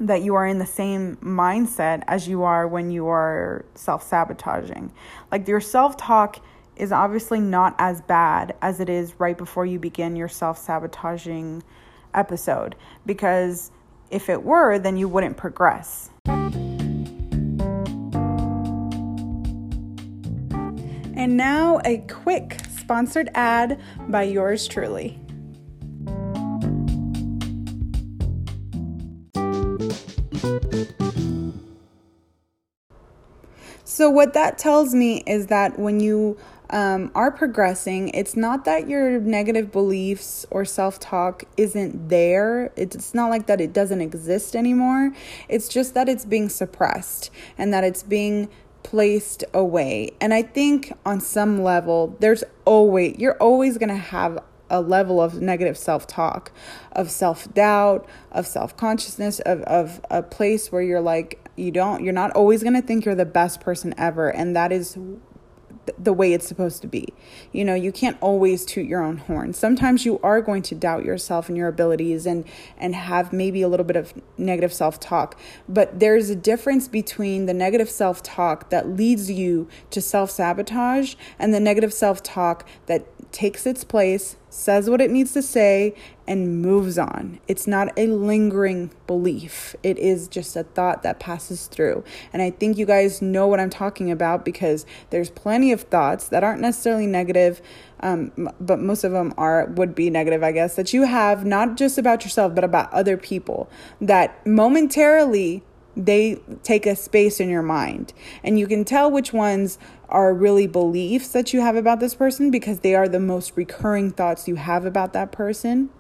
that 0.00 0.22
you 0.22 0.34
are 0.34 0.46
in 0.46 0.58
the 0.58 0.66
same 0.66 1.16
mindset 1.16 2.02
as 2.06 2.28
you 2.28 2.42
are 2.42 2.68
when 2.68 2.90
you 2.90 3.08
are 3.08 3.64
self-sabotaging. 3.74 4.92
Like 5.32 5.48
your 5.48 5.60
self-talk 5.60 6.40
is 6.76 6.92
obviously 6.92 7.40
not 7.40 7.74
as 7.78 8.00
bad 8.02 8.54
as 8.62 8.78
it 8.80 8.88
is 8.88 9.18
right 9.18 9.36
before 9.36 9.66
you 9.66 9.78
begin 9.78 10.14
your 10.14 10.28
self-sabotaging 10.28 11.62
episode 12.14 12.76
because 13.06 13.72
if 14.10 14.28
it 14.28 14.42
were, 14.42 14.78
then 14.78 14.96
you 14.96 15.08
wouldn't 15.08 15.36
progress. 15.36 16.10
And 21.28 21.36
now, 21.36 21.78
a 21.84 21.98
quick 22.08 22.58
sponsored 22.78 23.28
ad 23.34 23.78
by 24.08 24.22
yours 24.22 24.66
truly. 24.66 25.20
So, 33.84 34.08
what 34.08 34.32
that 34.32 34.56
tells 34.56 34.94
me 34.94 35.22
is 35.26 35.48
that 35.48 35.78
when 35.78 36.00
you 36.00 36.38
um, 36.70 37.10
are 37.14 37.30
progressing, 37.30 38.08
it's 38.14 38.34
not 38.34 38.64
that 38.64 38.88
your 38.88 39.20
negative 39.20 39.70
beliefs 39.70 40.46
or 40.50 40.64
self 40.64 40.98
talk 40.98 41.44
isn't 41.58 42.08
there. 42.08 42.72
It's 42.74 43.12
not 43.12 43.28
like 43.28 43.48
that 43.48 43.60
it 43.60 43.74
doesn't 43.74 44.00
exist 44.00 44.56
anymore. 44.56 45.12
It's 45.46 45.68
just 45.68 45.92
that 45.92 46.08
it's 46.08 46.24
being 46.24 46.48
suppressed 46.48 47.30
and 47.58 47.70
that 47.74 47.84
it's 47.84 48.02
being 48.02 48.48
placed 48.82 49.44
away. 49.52 50.12
And 50.20 50.32
I 50.32 50.42
think 50.42 50.92
on 51.04 51.20
some 51.20 51.62
level, 51.62 52.16
there's 52.20 52.44
always, 52.64 53.18
you're 53.18 53.36
always 53.36 53.78
going 53.78 53.90
to 53.90 53.96
have 53.96 54.38
a 54.70 54.80
level 54.80 55.20
of 55.20 55.40
negative 55.40 55.78
self 55.78 56.06
talk, 56.06 56.52
of 56.92 57.10
self 57.10 57.52
doubt, 57.54 58.06
of 58.30 58.46
self 58.46 58.76
consciousness, 58.76 59.40
of, 59.40 59.62
of 59.62 60.00
a 60.10 60.22
place 60.22 60.70
where 60.70 60.82
you're 60.82 61.00
like, 61.00 61.48
you 61.56 61.70
don't, 61.70 62.04
you're 62.04 62.12
not 62.12 62.30
always 62.32 62.62
going 62.62 62.74
to 62.74 62.82
think 62.82 63.04
you're 63.04 63.14
the 63.14 63.24
best 63.24 63.60
person 63.60 63.94
ever. 63.98 64.28
And 64.28 64.54
that 64.54 64.72
is 64.72 64.96
the 65.98 66.12
way 66.12 66.32
it's 66.32 66.46
supposed 66.46 66.82
to 66.82 66.88
be. 66.88 67.08
You 67.52 67.64
know, 67.64 67.74
you 67.74 67.92
can't 67.92 68.16
always 68.20 68.64
toot 68.64 68.86
your 68.86 69.02
own 69.02 69.18
horn. 69.18 69.52
Sometimes 69.54 70.04
you 70.04 70.18
are 70.22 70.40
going 70.40 70.62
to 70.62 70.74
doubt 70.74 71.04
yourself 71.04 71.48
and 71.48 71.56
your 71.56 71.68
abilities 71.68 72.26
and 72.26 72.44
and 72.76 72.94
have 72.94 73.32
maybe 73.32 73.62
a 73.62 73.68
little 73.68 73.86
bit 73.86 73.96
of 73.96 74.14
negative 74.36 74.72
self-talk. 74.72 75.38
But 75.68 76.00
there's 76.00 76.30
a 76.30 76.36
difference 76.36 76.88
between 76.88 77.46
the 77.46 77.54
negative 77.54 77.90
self-talk 77.90 78.70
that 78.70 78.88
leads 78.88 79.30
you 79.30 79.68
to 79.90 80.00
self-sabotage 80.00 81.14
and 81.38 81.54
the 81.54 81.60
negative 81.60 81.92
self-talk 81.92 82.66
that 82.86 83.06
takes 83.32 83.66
its 83.66 83.84
place, 83.84 84.36
says 84.50 84.88
what 84.88 85.00
it 85.00 85.10
needs 85.10 85.32
to 85.32 85.42
say, 85.42 85.94
and 86.26 86.60
moves 86.60 86.98
on. 86.98 87.40
It's 87.48 87.66
not 87.66 87.96
a 87.98 88.06
lingering 88.06 88.90
belief, 89.06 89.74
it 89.82 89.98
is 89.98 90.28
just 90.28 90.56
a 90.56 90.64
thought 90.64 91.02
that 91.02 91.18
passes 91.18 91.66
through. 91.66 92.04
And 92.32 92.42
I 92.42 92.50
think 92.50 92.76
you 92.76 92.86
guys 92.86 93.22
know 93.22 93.46
what 93.46 93.60
I'm 93.60 93.70
talking 93.70 94.10
about 94.10 94.44
because 94.44 94.84
there's 95.10 95.30
plenty 95.30 95.72
of 95.72 95.82
thoughts 95.82 96.28
that 96.28 96.44
aren't 96.44 96.60
necessarily 96.60 97.06
negative. 97.06 97.60
Um, 98.00 98.50
but 98.60 98.78
most 98.78 99.02
of 99.02 99.12
them 99.12 99.34
are 99.36 99.66
would 99.66 99.94
be 99.94 100.08
negative, 100.08 100.42
I 100.44 100.52
guess, 100.52 100.76
that 100.76 100.92
you 100.92 101.02
have 101.02 101.44
not 101.44 101.76
just 101.76 101.98
about 101.98 102.22
yourself, 102.24 102.54
but 102.54 102.62
about 102.62 102.92
other 102.92 103.16
people 103.16 103.68
that 104.00 104.46
momentarily 104.46 105.64
they 105.98 106.36
take 106.62 106.86
a 106.86 106.94
space 106.94 107.40
in 107.40 107.48
your 107.48 107.62
mind. 107.62 108.12
And 108.44 108.58
you 108.58 108.68
can 108.68 108.84
tell 108.84 109.10
which 109.10 109.32
ones 109.32 109.78
are 110.08 110.32
really 110.32 110.66
beliefs 110.66 111.28
that 111.28 111.52
you 111.52 111.60
have 111.60 111.76
about 111.76 112.00
this 112.00 112.14
person 112.14 112.50
because 112.50 112.80
they 112.80 112.94
are 112.94 113.08
the 113.08 113.20
most 113.20 113.52
recurring 113.56 114.10
thoughts 114.10 114.48
you 114.48 114.56
have 114.56 114.84
about 114.84 115.12
that 115.12 115.32
person 115.32 115.90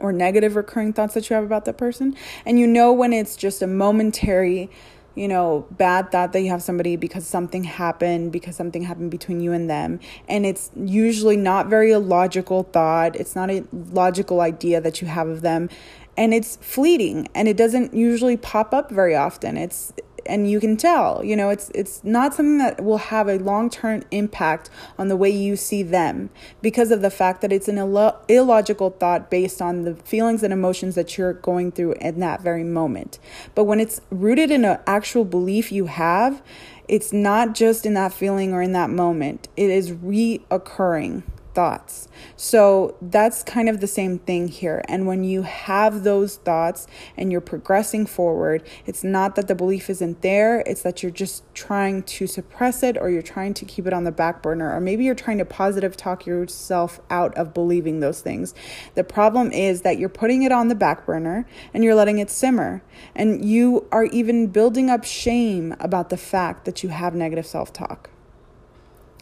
or 0.00 0.12
negative 0.12 0.56
recurring 0.56 0.92
thoughts 0.92 1.14
that 1.14 1.28
you 1.28 1.34
have 1.34 1.44
about 1.44 1.64
that 1.64 1.76
person. 1.76 2.16
And 2.46 2.58
you 2.58 2.66
know 2.66 2.92
when 2.92 3.12
it's 3.12 3.36
just 3.36 3.62
a 3.62 3.66
momentary, 3.66 4.70
you 5.14 5.28
know, 5.28 5.66
bad 5.70 6.10
thought 6.10 6.32
that 6.32 6.40
you 6.40 6.48
have 6.50 6.62
somebody 6.62 6.96
because 6.96 7.26
something 7.26 7.64
happened, 7.64 8.32
because 8.32 8.56
something 8.56 8.82
happened 8.82 9.10
between 9.10 9.40
you 9.40 9.52
and 9.52 9.68
them. 9.68 10.00
And 10.28 10.46
it's 10.46 10.70
usually 10.76 11.36
not 11.36 11.66
very 11.66 11.90
a 11.90 11.98
logical 11.98 12.62
thought, 12.62 13.16
it's 13.16 13.36
not 13.36 13.50
a 13.50 13.64
logical 13.72 14.40
idea 14.40 14.80
that 14.80 15.02
you 15.02 15.08
have 15.08 15.28
of 15.28 15.42
them 15.42 15.68
and 16.16 16.34
it's 16.34 16.56
fleeting 16.56 17.28
and 17.34 17.48
it 17.48 17.56
doesn't 17.56 17.94
usually 17.94 18.36
pop 18.36 18.74
up 18.74 18.90
very 18.90 19.14
often 19.14 19.56
it's 19.56 19.92
and 20.26 20.50
you 20.50 20.60
can 20.60 20.76
tell 20.76 21.24
you 21.24 21.36
know 21.36 21.50
it's 21.50 21.70
it's 21.74 22.02
not 22.04 22.34
something 22.34 22.58
that 22.58 22.82
will 22.82 22.98
have 22.98 23.28
a 23.28 23.38
long-term 23.38 24.02
impact 24.10 24.70
on 24.98 25.08
the 25.08 25.16
way 25.16 25.30
you 25.30 25.56
see 25.56 25.82
them 25.82 26.30
because 26.60 26.90
of 26.90 27.02
the 27.02 27.10
fact 27.10 27.40
that 27.40 27.52
it's 27.52 27.68
an 27.68 27.78
Ill- 27.78 28.20
illogical 28.28 28.90
thought 28.90 29.30
based 29.30 29.60
on 29.60 29.82
the 29.82 29.94
feelings 29.94 30.42
and 30.42 30.52
emotions 30.52 30.94
that 30.94 31.16
you're 31.16 31.32
going 31.32 31.72
through 31.72 31.92
in 31.94 32.20
that 32.20 32.40
very 32.40 32.64
moment. 32.64 33.18
But 33.54 33.64
when 33.64 33.80
it's 33.80 34.00
rooted 34.10 34.50
in 34.50 34.64
an 34.64 34.78
actual 34.86 35.24
belief 35.24 35.72
you 35.72 35.86
have 35.86 36.42
it's 36.88 37.12
not 37.12 37.54
just 37.54 37.86
in 37.86 37.94
that 37.94 38.12
feeling 38.12 38.52
or 38.52 38.60
in 38.60 38.72
that 38.72 38.90
moment. 38.90 39.48
It 39.56 39.70
is 39.70 39.92
reoccurring 39.92 41.22
thoughts. 41.54 42.08
So 42.36 42.96
that's 43.00 43.42
kind 43.42 43.68
of 43.68 43.80
the 43.80 43.86
same 43.86 44.18
thing 44.18 44.48
here. 44.48 44.82
And 44.88 45.06
when 45.06 45.24
you 45.24 45.42
have 45.42 46.04
those 46.04 46.36
thoughts 46.36 46.86
and 47.16 47.30
you're 47.30 47.40
progressing 47.40 48.06
forward, 48.06 48.66
it's 48.86 49.04
not 49.04 49.36
that 49.36 49.48
the 49.48 49.54
belief 49.54 49.90
isn't 49.90 50.22
there, 50.22 50.60
it's 50.66 50.82
that 50.82 51.02
you're 51.02 51.12
just 51.12 51.42
trying 51.54 52.02
to 52.04 52.26
suppress 52.26 52.82
it 52.82 52.96
or 52.96 53.10
you're 53.10 53.22
trying 53.22 53.54
to 53.54 53.64
keep 53.64 53.86
it 53.86 53.92
on 53.92 54.04
the 54.04 54.12
back 54.12 54.42
burner, 54.42 54.74
or 54.74 54.80
maybe 54.80 55.04
you're 55.04 55.14
trying 55.14 55.38
to 55.38 55.44
positive 55.44 55.96
talk 55.96 56.26
yourself 56.26 57.00
out 57.10 57.36
of 57.36 57.54
believing 57.54 58.00
those 58.00 58.20
things. 58.20 58.54
The 58.94 59.04
problem 59.04 59.52
is 59.52 59.82
that 59.82 59.98
you're 59.98 60.08
putting 60.08 60.42
it 60.42 60.52
on 60.52 60.68
the 60.68 60.74
back 60.74 61.06
burner 61.06 61.46
and 61.74 61.84
you're 61.84 61.94
letting 61.94 62.18
it 62.18 62.30
simmer. 62.30 62.82
And 63.14 63.44
you 63.44 63.86
are 63.92 64.04
even 64.06 64.48
building 64.48 64.90
up 64.90 65.04
shame 65.04 65.74
about 65.80 66.10
the 66.10 66.16
fact 66.16 66.64
that 66.64 66.82
you 66.82 66.88
have 66.90 67.14
negative 67.14 67.46
self 67.46 67.72
talk 67.72 68.10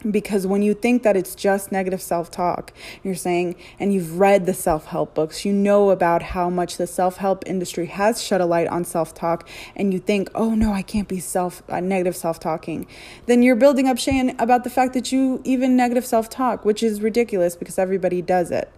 because 0.09 0.47
when 0.47 0.61
you 0.61 0.73
think 0.73 1.03
that 1.03 1.15
it's 1.15 1.35
just 1.35 1.71
negative 1.71 2.01
self 2.01 2.31
talk, 2.31 2.73
you're 3.03 3.15
saying, 3.15 3.55
and 3.79 3.93
you've 3.93 4.17
read 4.17 4.45
the 4.45 4.53
self 4.53 4.85
help 4.87 5.13
books, 5.13 5.45
you 5.45 5.53
know 5.53 5.91
about 5.91 6.21
how 6.21 6.49
much 6.49 6.77
the 6.77 6.87
self 6.87 7.17
help 7.17 7.43
industry 7.45 7.85
has 7.87 8.21
shed 8.21 8.41
a 8.41 8.45
light 8.45 8.67
on 8.67 8.83
self 8.83 9.13
talk, 9.13 9.47
and 9.75 9.93
you 9.93 9.99
think, 9.99 10.29
oh 10.33 10.55
no, 10.55 10.73
I 10.73 10.81
can't 10.81 11.07
be 11.07 11.19
self 11.19 11.61
uh, 11.69 11.79
negative 11.79 12.15
self 12.15 12.39
talking, 12.39 12.87
then 13.27 13.43
you're 13.43 13.55
building 13.55 13.87
up 13.87 13.97
shame 13.97 14.35
about 14.39 14.63
the 14.63 14.69
fact 14.69 14.93
that 14.93 15.11
you 15.11 15.41
even 15.43 15.75
negative 15.75 16.05
self 16.05 16.29
talk, 16.29 16.65
which 16.65 16.81
is 16.81 17.01
ridiculous 17.01 17.55
because 17.55 17.77
everybody 17.77 18.21
does 18.21 18.51
it 18.51 18.71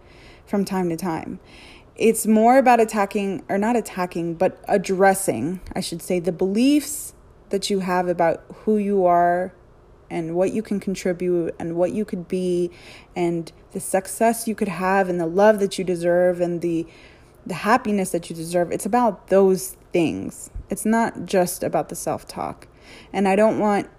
from 0.46 0.66
time 0.66 0.90
to 0.90 0.98
time. 0.98 1.40
It's 1.96 2.26
more 2.26 2.58
about 2.58 2.80
attacking, 2.80 3.44
or 3.50 3.58
not 3.58 3.76
attacking, 3.76 4.34
but 4.34 4.64
addressing, 4.68 5.62
I 5.76 5.80
should 5.80 6.02
say, 6.02 6.20
the 6.20 6.32
beliefs 6.32 7.14
that 7.50 7.70
you 7.70 7.80
have 7.80 8.08
about 8.08 8.44
who 8.66 8.78
you 8.78 9.06
are 9.06 9.54
and 10.14 10.36
what 10.36 10.54
you 10.54 10.62
can 10.62 10.80
contribute 10.80 11.56
and 11.60 11.76
what 11.76 11.92
you 11.92 12.06
could 12.06 12.28
be 12.28 12.70
and 13.16 13.52
the 13.72 13.80
success 13.80 14.48
you 14.48 14.56
could 14.56 14.68
have 14.68 15.10
and 15.10 15.20
the 15.20 15.26
love 15.26 15.60
that 15.60 15.78
you 15.78 15.84
deserve 15.84 16.40
and 16.40 16.62
the 16.62 16.86
the 17.46 17.56
happiness 17.56 18.12
that 18.12 18.30
you 18.30 18.36
deserve. 18.36 18.72
It's 18.72 18.86
about 18.86 19.28
those 19.28 19.76
things. 19.92 20.50
It's 20.70 20.86
not 20.86 21.26
just 21.26 21.62
about 21.62 21.90
the 21.90 21.96
self-talk. 21.96 22.70
And 23.12 23.28
I 23.28 23.36
don't 23.36 23.60
want 23.60 23.90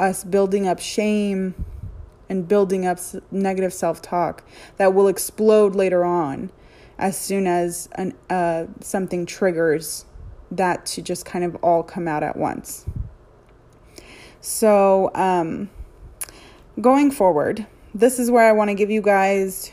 us 0.00 0.24
building 0.24 0.66
up 0.66 0.80
shame 0.80 1.64
and 2.28 2.48
building 2.48 2.84
up 2.84 2.98
negative 3.30 3.72
self-talk 3.72 4.42
that 4.78 4.94
will 4.94 5.06
explode 5.06 5.76
later 5.76 6.04
on 6.04 6.50
as 6.98 7.16
soon 7.16 7.46
as 7.46 7.88
an, 7.92 8.14
uh, 8.28 8.66
something 8.80 9.26
triggers 9.26 10.04
that 10.50 10.84
to 10.86 11.02
just 11.02 11.24
kind 11.24 11.44
of 11.44 11.54
all 11.62 11.84
come 11.84 12.08
out 12.08 12.24
at 12.24 12.36
once. 12.36 12.84
So, 14.42 15.12
um, 15.14 15.70
going 16.80 17.12
forward, 17.12 17.64
this 17.94 18.18
is 18.18 18.28
where 18.28 18.44
I 18.44 18.50
want 18.50 18.70
to 18.70 18.74
give 18.74 18.90
you 18.90 19.00
guys 19.00 19.70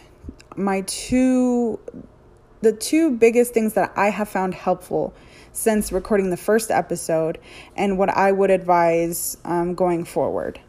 my 0.56 0.82
two, 0.82 1.80
the 2.62 2.72
two 2.72 3.10
biggest 3.10 3.52
things 3.52 3.74
that 3.74 3.92
I 3.96 4.12
have 4.12 4.30
found 4.30 4.54
helpful 4.54 5.16
since 5.54 5.92
recording 5.92 6.30
the 6.30 6.38
first 6.38 6.70
episode 6.70 7.40
and 7.76 7.98
what 7.98 8.10
I 8.10 8.32
would 8.32 8.52
advise 8.52 9.38
um, 9.44 9.74
going 9.74 10.06
forward. 10.06 10.60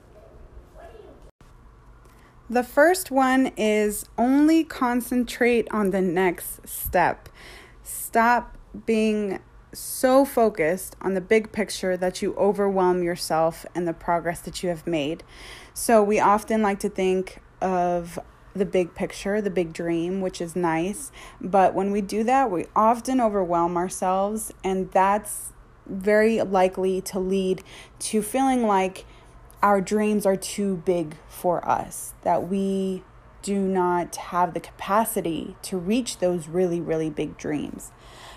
The 2.48 2.64
first 2.64 3.10
one 3.10 3.52
is 3.58 4.06
only 4.16 4.64
concentrate 4.64 5.68
on 5.70 5.90
the 5.90 6.00
next 6.00 6.66
step. 6.66 7.28
Stop 7.82 8.56
being 8.86 9.40
so 9.72 10.24
focused 10.24 10.96
on 11.00 11.14
the 11.14 11.20
big 11.20 11.52
picture 11.52 11.96
that 11.96 12.22
you 12.22 12.34
overwhelm 12.34 13.02
yourself 13.02 13.64
and 13.74 13.86
the 13.86 13.92
progress 13.92 14.40
that 14.40 14.62
you 14.62 14.68
have 14.68 14.86
made. 14.86 15.22
So, 15.74 16.02
we 16.02 16.20
often 16.20 16.62
like 16.62 16.80
to 16.80 16.88
think 16.88 17.40
of 17.60 18.18
the 18.54 18.66
big 18.66 18.94
picture, 18.94 19.40
the 19.40 19.50
big 19.50 19.72
dream, 19.72 20.20
which 20.20 20.40
is 20.40 20.56
nice. 20.56 21.12
But 21.40 21.74
when 21.74 21.90
we 21.92 22.00
do 22.00 22.24
that, 22.24 22.50
we 22.50 22.66
often 22.74 23.20
overwhelm 23.20 23.76
ourselves, 23.76 24.52
and 24.64 24.90
that's 24.90 25.52
very 25.86 26.40
likely 26.42 27.00
to 27.00 27.18
lead 27.18 27.62
to 27.98 28.22
feeling 28.22 28.66
like 28.66 29.04
our 29.62 29.80
dreams 29.80 30.26
are 30.26 30.36
too 30.36 30.76
big 30.84 31.16
for 31.28 31.66
us, 31.68 32.14
that 32.22 32.48
we 32.48 33.02
do 33.42 33.58
not 33.58 34.16
have 34.16 34.54
the 34.54 34.60
capacity 34.60 35.56
to 35.62 35.78
reach 35.78 36.18
those 36.18 36.48
really, 36.48 36.80
really 36.80 37.10
big 37.10 37.36
dreams. 37.38 37.92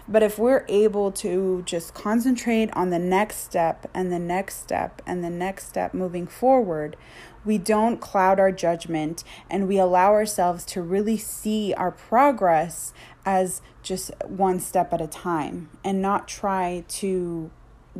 But 0.07 0.21
if 0.21 0.37
we're 0.37 0.65
able 0.67 1.11
to 1.13 1.63
just 1.65 1.93
concentrate 1.93 2.69
on 2.73 2.89
the 2.89 2.99
next 2.99 3.37
step 3.37 3.89
and 3.93 4.11
the 4.11 4.19
next 4.19 4.61
step 4.61 5.01
and 5.05 5.23
the 5.23 5.29
next 5.29 5.67
step 5.69 5.93
moving 5.93 6.27
forward, 6.27 6.97
we 7.45 7.57
don't 7.57 7.99
cloud 7.99 8.39
our 8.39 8.51
judgment 8.51 9.23
and 9.49 9.67
we 9.67 9.77
allow 9.77 10.11
ourselves 10.11 10.65
to 10.65 10.81
really 10.81 11.17
see 11.17 11.73
our 11.73 11.91
progress 11.91 12.93
as 13.25 13.61
just 13.81 14.11
one 14.25 14.59
step 14.59 14.93
at 14.93 15.01
a 15.01 15.07
time 15.07 15.69
and 15.83 16.01
not 16.01 16.27
try 16.27 16.83
to, 16.87 17.49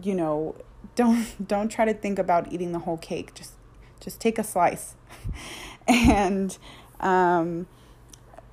you 0.01 0.15
know, 0.15 0.55
don't 0.95 1.47
don't 1.47 1.69
try 1.69 1.85
to 1.85 1.93
think 1.93 2.19
about 2.19 2.51
eating 2.51 2.71
the 2.71 2.79
whole 2.79 2.97
cake. 2.97 3.33
Just 3.33 3.53
just 3.99 4.19
take 4.19 4.37
a 4.37 4.43
slice. 4.43 4.95
and 5.87 6.57
um 6.99 7.67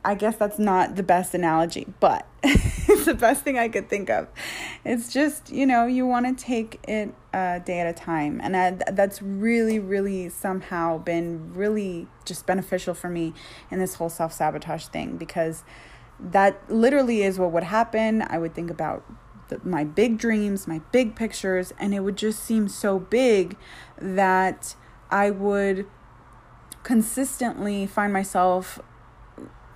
I 0.04 0.14
guess 0.14 0.36
that's 0.36 0.58
not 0.58 0.96
the 0.96 1.02
best 1.02 1.34
analogy, 1.34 1.86
but 2.00 2.26
the 3.11 3.18
best 3.18 3.42
thing 3.42 3.59
I 3.59 3.68
could 3.68 3.88
think 3.88 4.09
of. 4.09 4.29
It's 4.85 5.12
just, 5.12 5.51
you 5.51 5.66
know, 5.66 5.87
you 5.87 6.07
want 6.07 6.27
to 6.27 6.44
take 6.44 6.79
it 6.88 7.12
a 7.33 7.61
day 7.64 7.81
at 7.81 7.88
a 7.88 7.92
time. 7.92 8.40
And 8.42 8.57
I, 8.57 8.70
that's 8.92 9.20
really, 9.20 9.79
really 9.79 10.29
somehow 10.29 10.99
been 10.99 11.53
really 11.53 12.07
just 12.25 12.46
beneficial 12.46 12.94
for 12.94 13.09
me 13.11 13.35
in 13.70 13.81
this 13.81 13.94
whole 13.94 14.09
self 14.09 14.33
sabotage 14.33 14.87
thing 14.87 15.16
because 15.16 15.64
that 16.20 16.70
literally 16.70 17.23
is 17.23 17.38
what 17.38 17.51
would 17.51 17.64
happen. 17.64 18.23
I 18.23 18.38
would 18.38 18.55
think 18.55 18.70
about 18.70 19.05
the, 19.49 19.61
my 19.64 19.83
big 19.83 20.16
dreams, 20.16 20.68
my 20.68 20.81
big 20.92 21.16
pictures, 21.16 21.73
and 21.79 21.92
it 21.92 22.01
would 22.01 22.16
just 22.16 22.44
seem 22.44 22.68
so 22.68 23.01
big 23.01 23.57
that 23.99 24.77
I 25.11 25.31
would 25.31 25.87
consistently 26.85 27.87
find 27.87 28.12
myself 28.12 28.81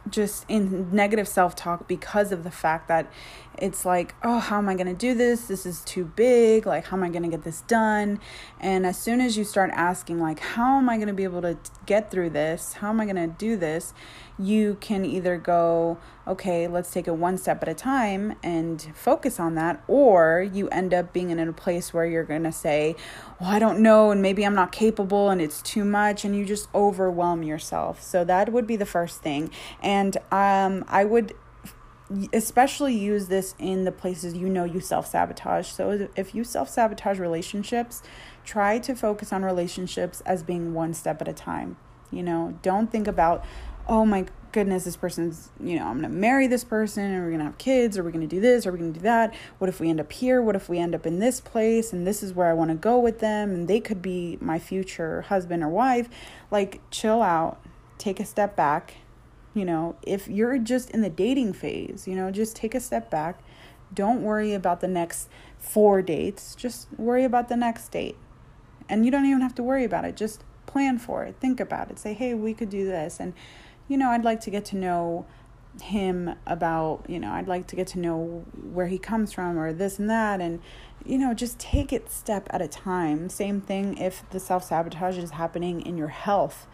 just 0.08 0.44
in 0.48 0.94
negative 0.94 1.28
self 1.28 1.56
talk 1.56 1.88
because 1.88 2.32
of 2.32 2.44
the 2.44 2.50
fact 2.50 2.88
that 2.88 3.10
it's 3.56 3.84
like, 3.84 4.14
oh, 4.22 4.38
how 4.38 4.58
am 4.58 4.68
I 4.68 4.74
going 4.74 4.88
to 4.88 4.94
do 4.94 5.14
this? 5.14 5.46
This 5.46 5.64
is 5.64 5.82
too 5.82 6.04
big. 6.04 6.66
Like, 6.66 6.86
how 6.86 6.96
am 6.96 7.04
I 7.04 7.08
going 7.08 7.22
to 7.22 7.28
get 7.28 7.44
this 7.44 7.60
done? 7.62 8.20
And 8.60 8.84
as 8.84 8.98
soon 8.98 9.20
as 9.20 9.36
you 9.36 9.44
start 9.44 9.70
asking, 9.72 10.20
like, 10.20 10.40
how 10.40 10.78
am 10.78 10.88
I 10.88 10.96
going 10.96 11.08
to 11.08 11.14
be 11.14 11.24
able 11.24 11.42
to 11.42 11.56
get 11.86 12.10
through 12.10 12.30
this? 12.30 12.74
How 12.74 12.90
am 12.90 13.00
I 13.00 13.04
going 13.04 13.16
to 13.16 13.28
do 13.28 13.56
this? 13.56 13.94
You 14.38 14.76
can 14.80 15.04
either 15.04 15.36
go, 15.38 15.98
okay, 16.26 16.66
let's 16.66 16.90
take 16.90 17.06
it 17.06 17.14
one 17.14 17.38
step 17.38 17.62
at 17.62 17.68
a 17.68 17.74
time 17.74 18.34
and 18.42 18.82
focus 18.94 19.38
on 19.38 19.54
that, 19.54 19.82
or 19.86 20.42
you 20.42 20.68
end 20.70 20.92
up 20.92 21.12
being 21.12 21.30
in 21.30 21.38
a 21.38 21.52
place 21.52 21.94
where 21.94 22.04
you're 22.04 22.24
going 22.24 22.42
to 22.42 22.52
say, 22.52 22.96
well, 23.40 23.50
I 23.50 23.58
don't 23.58 23.80
know, 23.80 24.10
and 24.10 24.20
maybe 24.20 24.44
I'm 24.44 24.54
not 24.54 24.72
capable 24.72 25.30
and 25.30 25.40
it's 25.40 25.62
too 25.62 25.84
much, 25.84 26.24
and 26.24 26.34
you 26.34 26.44
just 26.44 26.68
overwhelm 26.74 27.42
yourself. 27.44 28.02
So 28.02 28.24
that 28.24 28.52
would 28.52 28.66
be 28.66 28.76
the 28.76 28.86
first 28.86 29.22
thing. 29.22 29.50
And 29.80 30.16
um, 30.32 30.84
I 30.88 31.04
would 31.04 31.34
especially 32.32 32.94
use 32.94 33.28
this 33.28 33.54
in 33.58 33.84
the 33.84 33.92
places 33.92 34.34
you 34.34 34.48
know 34.48 34.64
you 34.64 34.80
self 34.80 35.06
sabotage. 35.06 35.68
So 35.68 36.08
if 36.16 36.34
you 36.34 36.44
self 36.44 36.68
sabotage 36.68 37.18
relationships, 37.18 38.02
try 38.44 38.78
to 38.80 38.94
focus 38.94 39.32
on 39.32 39.44
relationships 39.44 40.20
as 40.26 40.42
being 40.42 40.74
one 40.74 40.94
step 40.94 41.20
at 41.20 41.28
a 41.28 41.32
time. 41.32 41.76
You 42.10 42.22
know, 42.22 42.58
don't 42.62 42.92
think 42.92 43.08
about, 43.08 43.44
oh 43.88 44.04
my 44.04 44.26
goodness, 44.52 44.84
this 44.84 44.96
person's, 44.96 45.50
you 45.60 45.78
know, 45.78 45.86
I'm 45.86 46.00
to 46.02 46.08
marry 46.08 46.46
this 46.46 46.62
person 46.62 47.04
and 47.04 47.24
we're 47.24 47.36
to 47.36 47.44
have 47.44 47.58
kids 47.58 47.98
or 47.98 48.04
we're 48.04 48.12
to 48.12 48.26
do 48.26 48.40
this 48.40 48.66
or 48.66 48.72
we're 48.72 48.78
to 48.78 48.92
do 48.92 49.00
that. 49.00 49.34
What 49.58 49.68
if 49.68 49.80
we 49.80 49.90
end 49.90 50.00
up 50.00 50.12
here? 50.12 50.40
What 50.40 50.54
if 50.56 50.68
we 50.68 50.78
end 50.78 50.94
up 50.94 51.06
in 51.06 51.18
this 51.18 51.40
place 51.40 51.92
and 51.92 52.06
this 52.06 52.22
is 52.22 52.32
where 52.32 52.48
I 52.48 52.52
want 52.52 52.70
to 52.70 52.76
go 52.76 52.98
with 52.98 53.18
them 53.18 53.50
and 53.50 53.68
they 53.68 53.80
could 53.80 54.00
be 54.00 54.38
my 54.40 54.58
future 54.58 55.22
husband 55.22 55.62
or 55.62 55.68
wife? 55.68 56.08
Like, 56.50 56.80
chill 56.90 57.20
out, 57.20 57.60
take 57.98 58.20
a 58.20 58.24
step 58.24 58.54
back 58.54 58.94
you 59.54 59.64
know, 59.64 59.94
if 60.02 60.26
you're 60.26 60.58
just 60.58 60.90
in 60.90 61.00
the 61.00 61.08
dating 61.08 61.52
phase, 61.52 62.06
you 62.08 62.16
know, 62.16 62.30
just 62.30 62.56
take 62.56 62.74
a 62.74 62.80
step 62.80 63.08
back. 63.08 63.38
Don't 63.94 64.22
worry 64.22 64.52
about 64.52 64.80
the 64.80 64.88
next 64.88 65.28
four 65.58 66.02
dates. 66.02 66.56
Just 66.56 66.88
worry 66.98 67.24
about 67.24 67.48
the 67.48 67.56
next 67.56 67.88
date. 67.88 68.16
And 68.88 69.04
you 69.04 69.12
don't 69.12 69.24
even 69.24 69.40
have 69.40 69.54
to 69.54 69.62
worry 69.62 69.84
about 69.84 70.04
it. 70.04 70.16
Just 70.16 70.42
plan 70.66 70.98
for 70.98 71.22
it. 71.24 71.36
Think 71.40 71.60
about 71.60 71.90
it. 71.90 72.00
Say, 72.00 72.14
hey, 72.14 72.34
we 72.34 72.52
could 72.52 72.68
do 72.68 72.84
this. 72.84 73.20
And, 73.20 73.32
you 73.88 73.96
know, 73.96 74.10
I'd 74.10 74.24
like 74.24 74.40
to 74.42 74.50
get 74.50 74.64
to 74.66 74.76
know 74.76 75.26
him 75.82 76.34
about, 76.46 77.04
you 77.08 77.18
know, 77.18 77.32
I'd 77.32 77.48
like 77.48 77.66
to 77.68 77.76
get 77.76 77.88
to 77.88 77.98
know 77.98 78.44
where 78.72 78.86
he 78.86 78.98
comes 78.98 79.32
from 79.32 79.58
or 79.58 79.72
this 79.72 79.98
and 79.98 80.08
that. 80.08 80.40
And, 80.40 80.60
you 81.04 81.18
know, 81.18 81.34
just 81.34 81.58
take 81.58 81.92
it 81.92 82.10
step 82.10 82.46
at 82.50 82.62
a 82.62 82.68
time. 82.68 83.28
Same 83.28 83.60
thing 83.60 83.98
if 83.98 84.28
the 84.30 84.40
self 84.40 84.64
sabotage 84.64 85.18
is 85.18 85.30
happening 85.30 85.82
in 85.82 85.98
your 85.98 86.08
health. 86.08 86.66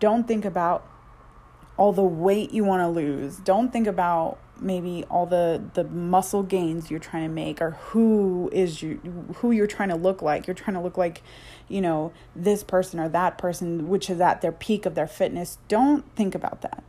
Don't 0.00 0.28
think 0.28 0.44
about 0.44 0.86
all 1.76 1.92
the 1.92 2.02
weight 2.02 2.52
you 2.52 2.64
want 2.64 2.80
to 2.80 2.88
lose. 2.88 3.36
Don't 3.38 3.72
think 3.72 3.86
about 3.86 4.38
maybe 4.62 5.04
all 5.10 5.26
the 5.26 5.62
the 5.74 5.84
muscle 5.84 6.42
gains 6.42 6.90
you're 6.90 7.00
trying 7.00 7.24
to 7.24 7.32
make 7.32 7.60
or 7.60 7.72
who 7.72 8.48
is 8.52 8.82
you 8.82 9.00
who 9.36 9.50
you're 9.50 9.66
trying 9.66 9.88
to 9.88 9.96
look 9.96 10.22
like. 10.22 10.46
You're 10.46 10.54
trying 10.54 10.74
to 10.74 10.80
look 10.80 10.96
like, 10.96 11.22
you 11.68 11.80
know, 11.80 12.12
this 12.34 12.62
person 12.62 13.00
or 13.00 13.08
that 13.08 13.38
person 13.38 13.88
which 13.88 14.08
is 14.08 14.20
at 14.20 14.40
their 14.40 14.52
peak 14.52 14.86
of 14.86 14.94
their 14.94 15.06
fitness. 15.06 15.58
Don't 15.68 16.04
think 16.14 16.34
about 16.34 16.62
that. 16.62 16.84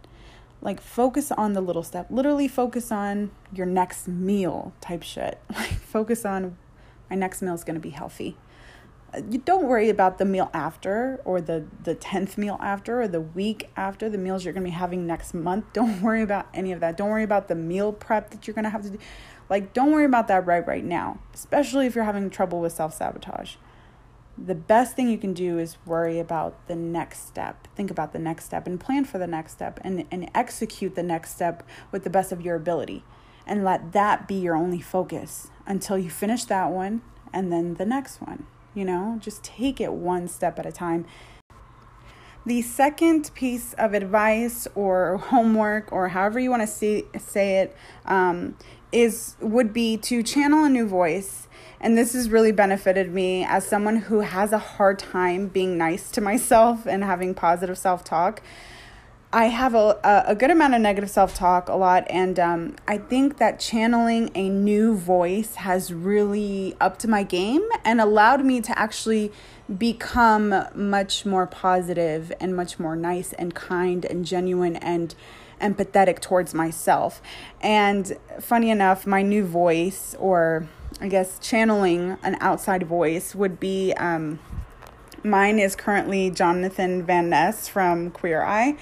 Like 0.61 0.79
focus 0.79 1.31
on 1.31 1.53
the 1.53 1.61
little 1.61 1.83
step. 1.83 2.07
Literally 2.09 2.47
focus 2.47 2.91
on 2.91 3.31
your 3.53 3.65
next 3.65 4.07
meal 4.07 4.73
type 4.81 5.03
shit. 5.03 5.39
Like 5.55 5.71
focus 5.71 6.25
on 6.25 6.57
my 7.09 7.15
next 7.15 7.41
meal 7.41 7.53
is 7.53 7.63
going 7.63 7.75
to 7.75 7.81
be 7.81 7.91
healthy 7.91 8.37
you 9.29 9.39
don't 9.39 9.65
worry 9.65 9.89
about 9.89 10.17
the 10.17 10.25
meal 10.25 10.49
after 10.53 11.21
or 11.25 11.39
the 11.39 11.65
the 11.83 11.95
10th 11.95 12.37
meal 12.37 12.57
after 12.61 13.01
or 13.01 13.07
the 13.07 13.21
week 13.21 13.69
after 13.75 14.09
the 14.09 14.17
meals 14.17 14.43
you're 14.43 14.53
going 14.53 14.63
to 14.63 14.69
be 14.69 14.75
having 14.75 15.05
next 15.05 15.33
month. 15.33 15.65
Don't 15.73 16.01
worry 16.01 16.21
about 16.21 16.47
any 16.53 16.71
of 16.71 16.79
that. 16.79 16.97
Don't 16.97 17.09
worry 17.09 17.23
about 17.23 17.47
the 17.47 17.55
meal 17.55 17.93
prep 17.93 18.31
that 18.31 18.47
you're 18.47 18.53
going 18.53 18.63
to 18.63 18.69
have 18.69 18.83
to 18.83 18.89
do. 18.91 18.97
Like 19.49 19.73
don't 19.73 19.91
worry 19.91 20.05
about 20.05 20.27
that 20.29 20.45
right 20.45 20.65
right 20.65 20.83
now 20.83 21.19
especially 21.33 21.85
if 21.85 21.95
you're 21.95 22.05
having 22.05 22.29
trouble 22.29 22.59
with 22.59 22.73
self-sabotage. 22.73 23.55
The 24.35 24.55
best 24.55 24.95
thing 24.95 25.09
you 25.09 25.19
can 25.19 25.33
do 25.33 25.59
is 25.59 25.77
worry 25.85 26.17
about 26.17 26.67
the 26.67 26.75
next 26.75 27.27
step. 27.27 27.67
Think 27.75 27.91
about 27.91 28.13
the 28.13 28.19
next 28.19 28.45
step 28.45 28.65
and 28.65 28.79
plan 28.79 29.05
for 29.05 29.19
the 29.19 29.27
next 29.27 29.51
step 29.51 29.79
and, 29.83 30.05
and 30.09 30.31
execute 30.33 30.95
the 30.95 31.03
next 31.03 31.35
step 31.35 31.61
with 31.91 32.03
the 32.03 32.09
best 32.09 32.31
of 32.31 32.41
your 32.41 32.55
ability. 32.55 33.03
And 33.45 33.63
let 33.63 33.91
that 33.91 34.27
be 34.27 34.35
your 34.35 34.55
only 34.55 34.81
focus 34.81 35.51
until 35.67 35.99
you 35.99 36.09
finish 36.09 36.45
that 36.45 36.71
one 36.71 37.03
and 37.31 37.51
then 37.51 37.75
the 37.75 37.85
next 37.85 38.21
one 38.21 38.47
you 38.73 38.85
know, 38.85 39.17
just 39.21 39.43
take 39.43 39.79
it 39.79 39.93
one 39.93 40.27
step 40.27 40.59
at 40.59 40.65
a 40.65 40.71
time. 40.71 41.05
The 42.45 42.61
second 42.61 43.31
piece 43.33 43.73
of 43.73 43.93
advice 43.93 44.67
or 44.75 45.17
homework 45.17 45.91
or 45.93 46.09
however 46.09 46.39
you 46.39 46.49
want 46.49 46.61
to 46.61 46.67
say, 46.67 47.05
say 47.17 47.59
it 47.59 47.75
um, 48.05 48.57
is 48.91 49.35
would 49.39 49.71
be 49.71 49.95
to 49.97 50.21
channel 50.23 50.65
a 50.65 50.69
new 50.69 50.85
voice. 50.85 51.47
And 51.79 51.97
this 51.97 52.13
has 52.13 52.29
really 52.29 52.51
benefited 52.51 53.13
me 53.13 53.45
as 53.45 53.65
someone 53.65 53.97
who 53.97 54.21
has 54.21 54.51
a 54.51 54.57
hard 54.57 54.99
time 54.99 55.47
being 55.47 55.77
nice 55.77 56.11
to 56.11 56.21
myself 56.21 56.85
and 56.85 57.03
having 57.03 57.33
positive 57.33 57.77
self 57.77 58.03
talk. 58.03 58.41
I 59.35 59.45
have 59.45 59.73
a, 59.73 60.23
a 60.27 60.35
good 60.35 60.51
amount 60.51 60.75
of 60.75 60.81
negative 60.81 61.09
self 61.09 61.33
talk 61.33 61.67
a 61.67 61.73
lot, 61.73 62.05
and 62.07 62.39
um, 62.39 62.75
I 62.87 62.99
think 62.99 63.39
that 63.39 63.59
channeling 63.59 64.29
a 64.35 64.47
new 64.47 64.95
voice 64.95 65.55
has 65.55 65.91
really 65.91 66.77
upped 66.79 67.07
my 67.07 67.23
game 67.23 67.67
and 67.83 67.99
allowed 67.99 68.45
me 68.45 68.61
to 68.61 68.77
actually 68.77 69.31
become 69.75 70.53
much 70.75 71.25
more 71.25 71.47
positive 71.47 72.31
and 72.39 72.55
much 72.55 72.77
more 72.77 72.95
nice 72.95 73.33
and 73.33 73.55
kind 73.55 74.05
and 74.05 74.23
genuine 74.23 74.75
and 74.75 75.15
empathetic 75.59 76.19
towards 76.19 76.53
myself. 76.53 77.19
And 77.59 78.15
funny 78.39 78.69
enough, 78.69 79.07
my 79.07 79.23
new 79.23 79.45
voice, 79.45 80.15
or 80.19 80.67
I 81.01 81.07
guess 81.07 81.39
channeling 81.39 82.19
an 82.21 82.37
outside 82.39 82.83
voice, 82.83 83.33
would 83.33 83.59
be. 83.59 83.93
Um, 83.93 84.39
mine 85.23 85.57
is 85.57 85.75
currently 85.75 86.29
Jonathan 86.29 87.03
Van 87.03 87.29
Ness 87.29 87.67
from 87.67 88.11
Queer 88.11 88.43
Eye. 88.43 88.77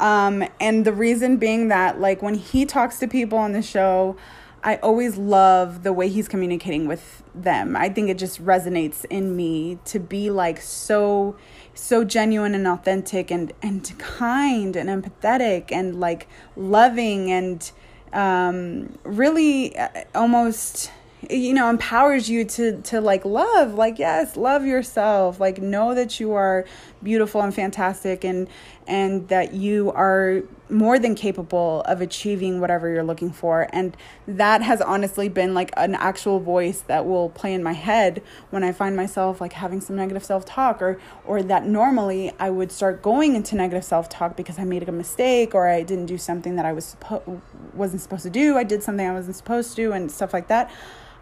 Um, 0.00 0.44
and 0.60 0.84
the 0.84 0.92
reason 0.92 1.36
being 1.36 1.68
that, 1.68 2.00
like, 2.00 2.22
when 2.22 2.34
he 2.34 2.66
talks 2.66 2.98
to 2.98 3.08
people 3.08 3.38
on 3.38 3.52
the 3.52 3.62
show, 3.62 4.16
I 4.64 4.76
always 4.76 5.18
love 5.18 5.82
the 5.82 5.92
way 5.92 6.08
he's 6.08 6.26
communicating 6.26 6.88
with 6.88 7.22
them. 7.34 7.76
I 7.76 7.90
think 7.90 8.08
it 8.08 8.16
just 8.16 8.42
resonates 8.42 9.04
in 9.10 9.36
me 9.36 9.78
to 9.84 10.00
be 10.00 10.30
like 10.30 10.60
so 10.60 11.36
so 11.74 12.02
genuine 12.02 12.54
and 12.54 12.66
authentic 12.66 13.30
and 13.30 13.52
and 13.62 13.96
kind 13.98 14.74
and 14.74 14.88
empathetic 14.88 15.70
and 15.70 16.00
like 16.00 16.28
loving 16.56 17.30
and 17.30 17.70
um 18.14 18.96
really 19.04 19.76
uh, 19.76 19.88
almost 20.14 20.90
you 21.30 21.52
know 21.52 21.68
empowers 21.68 22.28
you 22.28 22.44
to 22.44 22.80
to 22.82 23.00
like 23.00 23.24
love 23.24 23.74
like 23.74 23.98
yes 23.98 24.36
love 24.36 24.64
yourself 24.64 25.40
like 25.40 25.58
know 25.60 25.94
that 25.94 26.20
you 26.20 26.32
are 26.32 26.64
beautiful 27.02 27.40
and 27.40 27.54
fantastic 27.54 28.24
and 28.24 28.48
and 28.86 29.28
that 29.28 29.54
you 29.54 29.90
are 29.92 30.42
more 30.70 30.98
than 30.98 31.14
capable 31.14 31.82
of 31.82 32.00
achieving 32.00 32.60
whatever 32.60 32.88
you're 32.88 33.04
looking 33.04 33.30
for. 33.30 33.68
And 33.72 33.96
that 34.26 34.62
has 34.62 34.80
honestly 34.80 35.28
been 35.28 35.54
like 35.54 35.70
an 35.76 35.94
actual 35.94 36.40
voice 36.40 36.80
that 36.82 37.06
will 37.06 37.28
play 37.28 37.52
in 37.52 37.62
my 37.62 37.72
head 37.72 38.22
when 38.50 38.64
i 38.64 38.72
find 38.72 38.96
myself 38.96 39.40
like 39.40 39.52
having 39.52 39.80
some 39.80 39.96
negative 39.96 40.24
self-talk 40.24 40.80
or 40.80 40.98
or 41.24 41.42
that 41.42 41.66
normally 41.66 42.32
i 42.38 42.48
would 42.48 42.72
start 42.72 43.02
going 43.02 43.34
into 43.34 43.54
negative 43.54 43.84
self-talk 43.84 44.36
because 44.36 44.58
i 44.58 44.64
made 44.64 44.88
a 44.88 44.92
mistake 44.92 45.54
or 45.54 45.68
i 45.68 45.82
didn't 45.82 46.06
do 46.06 46.16
something 46.16 46.56
that 46.56 46.64
i 46.64 46.72
was 46.72 46.84
supposed 46.84 47.40
wasn't 47.74 48.00
supposed 48.00 48.22
to 48.22 48.30
do. 48.30 48.56
I 48.56 48.64
did 48.64 48.82
something 48.82 49.06
i 49.06 49.12
wasn't 49.12 49.36
supposed 49.36 49.76
to 49.76 49.92
and 49.92 50.10
stuff 50.10 50.32
like 50.32 50.48
that. 50.48 50.70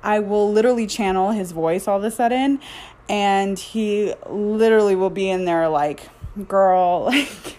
I 0.03 0.18
will 0.18 0.51
literally 0.51 0.87
channel 0.87 1.31
his 1.31 1.53
voice 1.53 1.87
all 1.87 1.98
of 1.98 2.05
a 2.05 2.11
sudden, 2.11 2.61
and 3.09 3.59
he 3.59 4.14
literally 4.29 4.96
will 4.96 5.11
be 5.11 5.31
in 5.31 5.44
there 5.44 5.68
like, 5.68 6.09
girl, 6.49 7.05
like, 7.07 7.59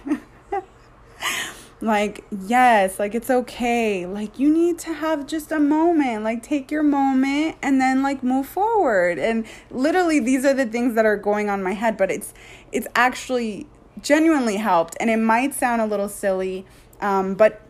like, 1.81 2.23
yes, 2.45 2.99
like 2.99 3.13
it's 3.15 3.29
okay. 3.29 4.05
Like, 4.05 4.39
you 4.39 4.51
need 4.51 4.79
to 4.79 4.93
have 4.93 5.27
just 5.27 5.51
a 5.51 5.59
moment, 5.59 6.23
like, 6.23 6.43
take 6.43 6.71
your 6.71 6.83
moment 6.83 7.57
and 7.61 7.79
then 7.79 8.01
like 8.01 8.23
move 8.23 8.47
forward. 8.47 9.19
And 9.19 9.45
literally, 9.69 10.19
these 10.19 10.45
are 10.45 10.53
the 10.53 10.65
things 10.65 10.95
that 10.95 11.05
are 11.05 11.17
going 11.17 11.49
on 11.49 11.61
my 11.61 11.73
head, 11.73 11.97
but 11.97 12.11
it's, 12.11 12.33
it's 12.71 12.87
actually 12.95 13.67
genuinely 14.01 14.57
helped. 14.57 14.95
And 14.99 15.09
it 15.09 15.17
might 15.17 15.53
sound 15.53 15.81
a 15.81 15.85
little 15.85 16.09
silly, 16.09 16.65
um, 17.01 17.35
but 17.35 17.61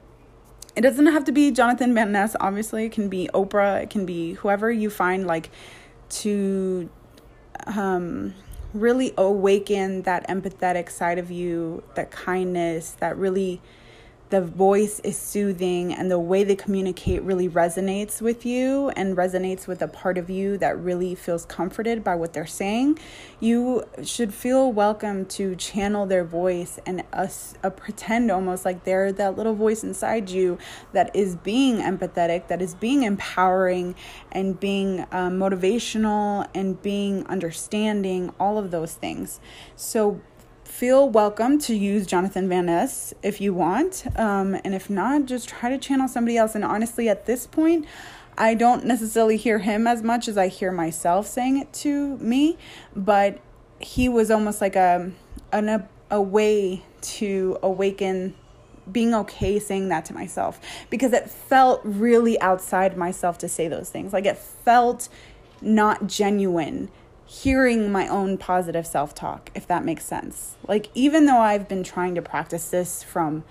it 0.75 0.81
doesn't 0.81 1.07
have 1.07 1.23
to 1.25 1.31
be 1.31 1.51
Jonathan 1.51 1.93
Van 1.93 2.11
Ness, 2.11 2.35
obviously. 2.39 2.85
It 2.85 2.91
can 2.91 3.09
be 3.09 3.29
Oprah, 3.33 3.83
it 3.83 3.89
can 3.89 4.05
be 4.05 4.33
whoever 4.33 4.71
you 4.71 4.89
find 4.89 5.27
like 5.27 5.49
to 6.09 6.89
um, 7.67 8.33
really 8.73 9.13
awaken 9.17 10.01
that 10.03 10.27
empathetic 10.27 10.89
side 10.89 11.17
of 11.17 11.29
you, 11.31 11.83
that 11.95 12.11
kindness, 12.11 12.91
that 12.99 13.17
really 13.17 13.61
the 14.33 14.41
voice 14.41 14.99
is 15.03 15.15
soothing 15.15 15.93
and 15.93 16.09
the 16.09 16.17
way 16.17 16.43
they 16.43 16.55
communicate 16.55 17.21
really 17.21 17.47
resonates 17.47 18.19
with 18.19 18.47
you 18.47 18.89
and 18.95 19.15
resonates 19.15 19.67
with 19.67 19.79
a 19.83 19.87
part 19.87 20.17
of 20.17 20.27
you 20.27 20.57
that 20.57 20.75
really 20.79 21.13
feels 21.13 21.45
comforted 21.45 22.03
by 22.03 22.15
what 22.15 22.33
they're 22.33 22.47
saying, 22.47 22.97
you 23.39 23.83
should 24.01 24.33
feel 24.33 24.71
welcome 24.73 25.23
to 25.23 25.55
channel 25.57 26.07
their 26.07 26.23
voice 26.23 26.79
and 26.87 27.03
us 27.13 27.53
uh, 27.63 27.69
pretend 27.69 28.31
almost 28.31 28.65
like 28.65 28.85
they're 28.85 29.11
that 29.11 29.37
little 29.37 29.53
voice 29.53 29.83
inside 29.83 30.31
you 30.31 30.57
that 30.93 31.15
is 31.15 31.35
being 31.35 31.77
empathetic, 31.77 32.47
that 32.47 32.59
is 32.59 32.73
being 32.73 33.03
empowering 33.03 33.93
and 34.31 34.59
being 34.59 35.01
uh, 35.11 35.29
motivational 35.29 36.49
and 36.55 36.81
being 36.81 37.23
understanding, 37.27 38.33
all 38.39 38.57
of 38.57 38.71
those 38.71 38.95
things. 38.95 39.39
So 39.75 40.19
feel 40.83 41.09
welcome 41.09 41.57
to 41.57 41.73
use 41.73 42.05
Jonathan 42.05 42.49
Van 42.49 42.65
Ness 42.65 43.13
if 43.23 43.39
you 43.39 43.53
want. 43.53 44.03
Um, 44.17 44.59
and 44.65 44.75
if 44.75 44.89
not, 44.89 45.23
just 45.23 45.47
try 45.47 45.69
to 45.69 45.77
channel 45.77 46.09
somebody 46.09 46.35
else. 46.35 46.55
And 46.55 46.65
honestly, 46.65 47.07
at 47.07 47.25
this 47.25 47.47
point, 47.47 47.85
I 48.37 48.53
don't 48.53 48.83
necessarily 48.83 49.37
hear 49.37 49.59
him 49.59 49.87
as 49.87 50.03
much 50.03 50.27
as 50.27 50.37
I 50.37 50.49
hear 50.49 50.73
myself 50.73 51.25
saying 51.25 51.57
it 51.57 51.71
to 51.75 52.17
me, 52.17 52.57
but 52.93 53.39
he 53.79 54.09
was 54.09 54.29
almost 54.29 54.59
like 54.59 54.75
a, 54.75 55.13
an, 55.53 55.87
a 56.11 56.21
way 56.21 56.83
to 57.01 57.57
awaken 57.63 58.35
being 58.91 59.13
okay 59.13 59.59
saying 59.59 59.87
that 59.87 60.03
to 60.03 60.13
myself 60.13 60.59
because 60.89 61.13
it 61.13 61.29
felt 61.29 61.79
really 61.85 62.37
outside 62.41 62.97
myself 62.97 63.37
to 63.37 63.47
say 63.47 63.69
those 63.69 63.89
things. 63.89 64.11
Like 64.11 64.25
it 64.25 64.37
felt 64.37 65.07
not 65.61 66.07
genuine 66.07 66.91
hearing 67.25 67.91
my 67.91 68.07
own 68.07 68.37
positive 68.37 68.85
self 68.85 69.15
talk, 69.15 69.49
if 69.55 69.67
that 69.67 69.85
makes 69.85 70.05
sense. 70.05 70.55
Like, 70.67 70.89
even 70.93 71.25
though 71.25 71.39
I've 71.39 71.67
been 71.67 71.83
trying 71.83 72.15
to 72.15 72.21
practice 72.21 72.69
this 72.69 73.03
from 73.03 73.43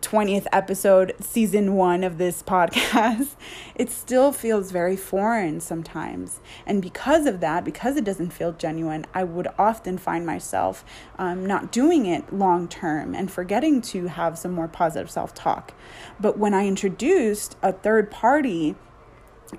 20th 0.00 0.46
episode, 0.52 1.14
season 1.20 1.74
one 1.74 2.02
of 2.02 2.18
this 2.18 2.42
podcast, 2.46 3.36
it 3.74 3.90
still 3.90 4.32
feels 4.32 4.70
very 4.70 4.96
foreign 4.96 5.60
sometimes. 5.60 6.40
And 6.66 6.82
because 6.82 7.26
of 7.26 7.40
that, 7.40 7.64
because 7.64 7.96
it 7.96 8.04
doesn't 8.04 8.30
feel 8.30 8.52
genuine, 8.52 9.06
I 9.14 9.24
would 9.24 9.48
often 9.58 9.98
find 9.98 10.26
myself 10.26 10.84
um, 11.18 11.46
not 11.46 11.70
doing 11.70 12.06
it 12.06 12.32
long 12.32 12.68
term 12.68 13.14
and 13.14 13.30
forgetting 13.30 13.80
to 13.82 14.08
have 14.08 14.38
some 14.38 14.52
more 14.52 14.68
positive 14.68 15.10
self 15.10 15.34
talk. 15.34 15.72
But 16.18 16.38
when 16.38 16.54
I 16.54 16.66
introduced 16.66 17.56
a 17.62 17.72
third 17.72 18.10
party, 18.10 18.74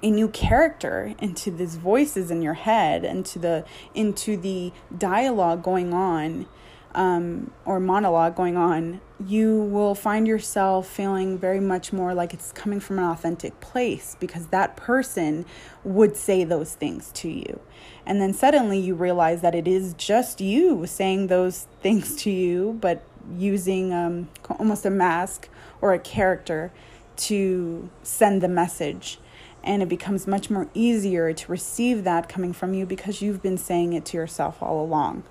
a 0.02 0.10
new 0.10 0.28
character 0.30 1.14
into 1.20 1.52
these 1.52 1.76
voices 1.76 2.32
in 2.32 2.42
your 2.42 2.54
head 2.54 3.04
into 3.04 3.38
the 3.40 3.66
into 3.94 4.38
the 4.38 4.72
dialogue 4.98 5.62
going 5.64 5.94
on 5.94 6.46
um, 6.94 7.52
or 7.66 7.80
monologue 7.80 8.36
going 8.36 8.58
on 8.58 9.02
you 9.28 9.62
will 9.62 9.96
find 9.96 10.28
yourself 10.28 10.88
feeling 10.88 11.38
very 11.38 11.60
much 11.60 11.94
more 11.94 12.14
like 12.14 12.34
it's 12.34 12.52
coming 12.52 12.80
from 12.80 12.98
an 12.98 13.06
authentic 13.06 13.60
place 13.60 14.16
because 14.20 14.48
that 14.48 14.76
person 14.76 15.46
would 15.84 16.16
say 16.16 16.44
those 16.44 16.74
things 16.74 17.12
to 17.14 17.30
you. 17.30 17.60
And 18.06 18.22
then 18.22 18.34
suddenly 18.34 18.80
you 18.80 18.96
realize 18.96 19.42
that 19.42 19.54
it 19.54 19.68
is 19.68 19.94
just 19.94 20.42
you 20.42 20.86
saying 20.86 21.28
those 21.28 21.68
things 21.82 22.16
to 22.18 22.32
you 22.32 22.78
but 22.82 23.04
using 23.38 23.94
um, 23.94 24.30
almost 24.50 24.86
a 24.86 24.90
mask 24.90 25.48
or 25.82 25.94
a 25.94 26.00
character 26.00 26.72
to 27.16 27.90
send 28.02 28.42
the 28.42 28.48
message 28.48 29.20
and 29.64 29.82
it 29.82 29.90
becomes 29.90 30.28
much 30.28 30.50
more 30.50 30.68
easier 30.74 31.34
to 31.34 31.52
receive 31.52 32.04
that 32.04 32.30
coming 32.30 32.54
from 32.54 32.74
you 32.74 32.86
because 32.86 33.22
you've 33.22 33.42
been 33.42 33.58
saying 33.58 33.94
it 33.94 34.06
to 34.06 34.18
yourself 34.18 34.62
all 34.62 34.84
along. 34.84 35.24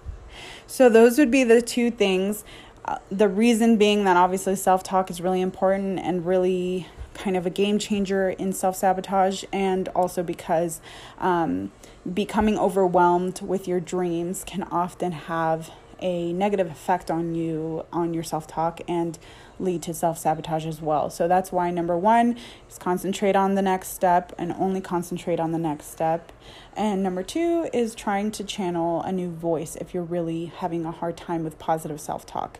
So, 0.66 0.88
those 0.88 1.18
would 1.18 1.30
be 1.30 1.44
the 1.44 1.60
two 1.60 1.90
things. 1.90 2.44
Uh, 2.84 2.98
the 3.10 3.28
reason 3.28 3.76
being 3.76 4.04
that 4.04 4.16
obviously 4.16 4.56
self 4.56 4.82
talk 4.82 5.10
is 5.10 5.20
really 5.20 5.40
important 5.40 5.98
and 5.98 6.24
really 6.24 6.86
kind 7.14 7.36
of 7.36 7.44
a 7.46 7.50
game 7.50 7.78
changer 7.78 8.30
in 8.30 8.52
self 8.52 8.76
sabotage, 8.76 9.44
and 9.52 9.88
also 9.88 10.22
because 10.22 10.80
um, 11.18 11.72
becoming 12.12 12.58
overwhelmed 12.58 13.40
with 13.42 13.68
your 13.68 13.80
dreams 13.80 14.44
can 14.44 14.62
often 14.64 15.12
have 15.12 15.70
a 16.00 16.32
negative 16.32 16.70
effect 16.70 17.10
on 17.10 17.34
you, 17.34 17.84
on 17.92 18.14
your 18.14 18.22
self 18.22 18.46
talk, 18.46 18.80
and 18.88 19.18
lead 19.61 19.83
to 19.83 19.94
self 19.94 20.18
sabotage 20.18 20.66
as 20.66 20.81
well. 20.81 21.11
So 21.11 21.29
that's 21.29 21.53
why 21.53 21.70
number 21.70 21.96
one 21.96 22.37
is 22.68 22.79
concentrate 22.79 23.37
on 23.37 23.55
the 23.55 23.62
next 23.62 23.88
step 23.88 24.33
and 24.38 24.53
only 24.53 24.81
concentrate 24.81 25.40
on 25.40 25.53
the 25.53 25.59
next 25.59 25.90
step. 25.90 26.33
And 26.77 27.03
number 27.03 27.23
two 27.23 27.68
is 27.73 27.94
trying 27.94 28.31
to 28.33 28.44
channel 28.44 29.03
a 29.03 29.12
new 29.12 29.31
voice 29.31 29.77
if 29.77 29.92
you're 29.92 30.03
really 30.03 30.46
having 30.46 30.85
a 30.85 30.90
hard 30.90 31.16
time 31.16 31.44
with 31.44 31.59
positive 31.59 32.01
self 32.01 32.27
talk. 32.27 32.59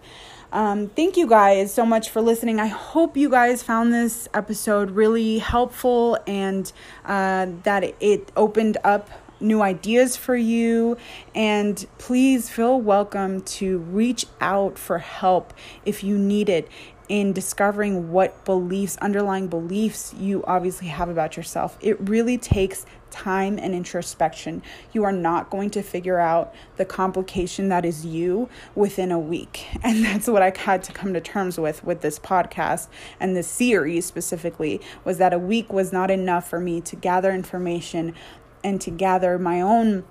Um, 0.53 0.89
thank 0.89 1.17
you 1.17 1.29
guys 1.29 1.73
so 1.73 1.87
much 1.87 2.11
for 2.11 2.21
listening. 2.21 2.59
I 2.59 2.67
hope 2.67 3.17
you 3.17 3.31
guys 3.31 3.63
found 3.63 3.93
this 3.93 4.29
episode 4.35 4.91
really 4.91 5.39
helpful 5.39 6.19
and 6.27 6.71
uh, 7.05 7.47
that 7.63 7.95
it 8.01 8.33
opened 8.37 8.77
up 8.83 9.09
new 9.40 9.62
ideas 9.62 10.16
for 10.16 10.37
you. 10.37 10.96
And 11.35 11.85
please 11.98 12.48
feel 12.48 12.81
welcome 12.81 13.40
to 13.42 13.79
reach 13.79 14.26
out 14.40 14.79
for 14.79 14.98
help 14.98 15.55
if 15.85 16.03
you 16.05 16.18
need 16.18 16.48
it 16.48 16.68
in 17.11 17.33
discovering 17.33 18.12
what 18.12 18.44
beliefs, 18.44 18.96
underlying 18.98 19.48
beliefs 19.48 20.14
you 20.16 20.44
obviously 20.46 20.87
have 20.87 21.09
about 21.09 21.37
yourself. 21.37 21.76
It 21.81 22.00
really 22.09 22.38
takes 22.38 22.87
time 23.11 23.59
and 23.59 23.74
introspection. 23.74 24.62
You 24.92 25.03
are 25.03 25.12
not 25.12 25.50
going 25.50 25.70
to 25.70 25.83
figure 25.83 26.20
out 26.20 26.55
the 26.76 26.85
complication 26.85 27.68
that 27.68 27.85
is 27.85 28.07
you 28.07 28.48
within 28.76 29.11
a 29.11 29.18
week. 29.18 29.66
And 29.83 30.05
that's 30.05 30.29
what 30.29 30.42
I 30.42 30.53
had 30.57 30.85
to 30.85 30.92
come 30.92 31.14
to 31.14 31.20
terms 31.20 31.59
with 31.59 31.83
with 31.83 32.00
this 32.00 32.18
podcast 32.18 32.87
and 33.18 33.35
this 33.35 33.48
series 33.48 34.05
specifically 34.05 34.81
was 35.05 35.18
that 35.18 35.33
a 35.33 35.38
week 35.38 35.72
was 35.72 35.92
not 35.92 36.11
enough 36.11 36.48
for 36.48 36.61
me 36.61 36.81
to 36.83 36.96
gather 36.96 37.33
information 37.33 38.14
and 38.62 38.81
to 38.81 38.90
gather 38.90 39.38
my 39.38 39.61
own 39.61 40.05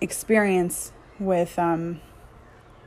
experience 0.00 0.92
with 1.18 1.58
um, 1.58 2.00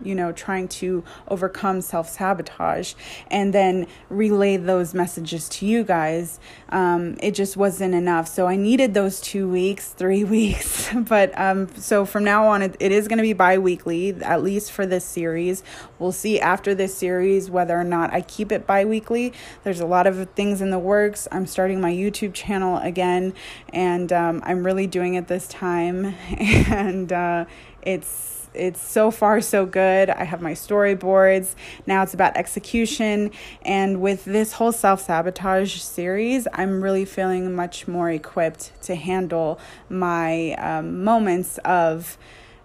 you 0.04 0.16
know, 0.16 0.32
trying 0.32 0.68
to 0.68 1.04
overcome 1.28 1.82
self 1.82 2.10
sabotage 2.10 2.94
and 3.30 3.54
then 3.54 3.88
relay 4.10 4.58
those 4.58 4.94
messages 4.94 5.50
to 5.50 5.66
you 5.66 5.84
guys. 5.84 6.40
Um, 6.70 7.18
it 7.22 7.32
just 7.32 7.58
wasn't 7.58 7.94
enough. 7.94 8.28
So 8.28 8.48
I 8.48 8.56
needed 8.56 8.94
those 8.94 9.22
two 9.22 9.50
weeks, 9.50 9.90
three 9.90 10.24
weeks. 10.36 10.90
but 10.94 11.38
um, 11.40 11.68
so 11.76 12.06
from 12.06 12.24
now 12.24 12.48
on, 12.48 12.62
it, 12.62 12.76
it 12.80 12.92
is 12.92 13.08
going 13.08 13.18
to 13.18 13.24
be 13.24 13.34
bi 13.34 13.58
weekly, 13.58 14.16
at 14.22 14.44
least 14.44 14.72
for 14.72 14.86
this 14.86 15.06
series. 15.06 15.64
We'll 15.98 16.12
see 16.12 16.40
after 16.40 16.74
this 16.74 16.96
series 16.96 17.50
whether 17.50 17.80
or 17.80 17.84
not 17.84 18.14
I 18.14 18.22
keep 18.22 18.52
it 18.52 18.66
bi 18.66 18.86
weekly. 18.86 19.34
There's 19.64 19.80
a 19.80 19.86
lot 19.86 20.08
of 20.08 20.30
things 20.32 20.62
in 20.62 20.70
the 20.70 20.80
works. 20.80 21.28
I'm 21.32 21.46
starting 21.46 21.82
my 21.82 21.92
YouTube 21.92 22.34
channel 22.34 22.78
again, 22.78 23.34
and 23.74 24.12
um, 24.14 24.42
I'm 24.46 24.66
really 24.66 24.88
doing 24.88 25.16
it 25.16 25.28
this 25.28 25.48
time. 25.48 26.06
and 26.38 27.12
uh, 27.12 27.46
it's 27.82 28.39
it's 28.54 28.82
so 28.82 29.12
far 29.12 29.42
so 29.42 29.66
good. 29.66 30.10
I 30.10 30.24
have 30.24 30.42
my 30.42 30.54
storyboards. 30.54 31.56
Now 31.86 32.04
it's 32.04 32.14
about 32.14 32.36
execution. 32.38 33.32
And 33.62 34.02
with 34.02 34.26
this 34.26 34.54
whole 34.54 34.72
self 34.72 35.02
sabotage 35.02 35.80
series, 35.80 36.48
I'm 36.54 36.82
really 36.82 37.06
feeling 37.06 37.56
much 37.56 37.88
more 37.88 38.10
equipped 38.10 38.72
to 38.84 38.96
handle 38.96 39.60
my 39.90 40.54
um, 40.54 41.04
moments 41.04 41.58
of. 41.60 42.18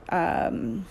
Um, 0.09 0.87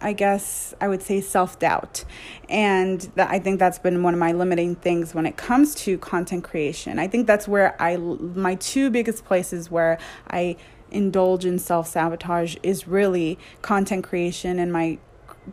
I 0.00 0.12
guess 0.12 0.74
I 0.80 0.88
would 0.88 1.02
say 1.02 1.20
self 1.20 1.58
doubt. 1.58 2.04
And 2.48 3.00
that, 3.14 3.30
I 3.30 3.38
think 3.38 3.58
that's 3.58 3.78
been 3.78 4.02
one 4.02 4.12
of 4.14 4.20
my 4.20 4.32
limiting 4.32 4.74
things 4.74 5.14
when 5.14 5.24
it 5.26 5.36
comes 5.36 5.74
to 5.76 5.98
content 5.98 6.44
creation. 6.44 6.98
I 6.98 7.06
think 7.06 7.26
that's 7.26 7.46
where 7.46 7.80
I, 7.80 7.96
my 7.96 8.56
two 8.56 8.90
biggest 8.90 9.24
places 9.24 9.70
where 9.70 9.98
I 10.28 10.56
indulge 10.90 11.44
in 11.44 11.58
self 11.58 11.88
sabotage 11.88 12.56
is 12.62 12.88
really 12.88 13.38
content 13.62 14.04
creation 14.04 14.58
and 14.58 14.72
my 14.72 14.98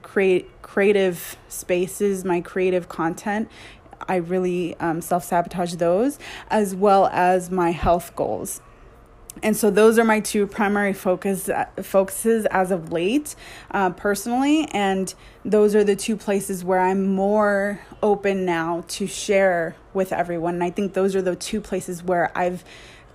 create 0.01 0.49
creative 0.61 1.37
spaces, 1.47 2.25
my 2.25 2.41
creative 2.41 2.89
content. 2.89 3.49
I 4.07 4.17
really 4.17 4.75
um, 4.79 5.01
self 5.01 5.23
sabotage 5.23 5.75
those 5.75 6.19
as 6.49 6.75
well 6.75 7.07
as 7.07 7.49
my 7.49 7.71
health 7.71 8.15
goals. 8.15 8.61
And 9.43 9.55
so 9.55 9.69
those 9.69 9.99
are 9.99 10.03
my 10.05 10.21
two 10.21 10.47
primary 10.47 10.93
focus 10.93 11.49
uh, 11.49 11.65
focuses 11.81 12.45
as 12.47 12.71
of 12.71 12.91
late, 12.91 13.35
uh, 13.71 13.89
personally, 13.89 14.67
and 14.71 15.13
those 15.43 15.75
are 15.75 15.83
the 15.83 15.95
two 15.95 16.15
places 16.15 16.63
where 16.63 16.79
I'm 16.79 17.13
more 17.13 17.81
open 18.01 18.45
now 18.45 18.85
to 18.89 19.07
share 19.07 19.75
with 19.93 20.13
everyone. 20.13 20.55
And 20.55 20.63
I 20.63 20.69
think 20.69 20.93
those 20.93 21.15
are 21.15 21.21
the 21.21 21.35
two 21.35 21.59
places 21.59 22.01
where 22.01 22.31
I've 22.35 22.63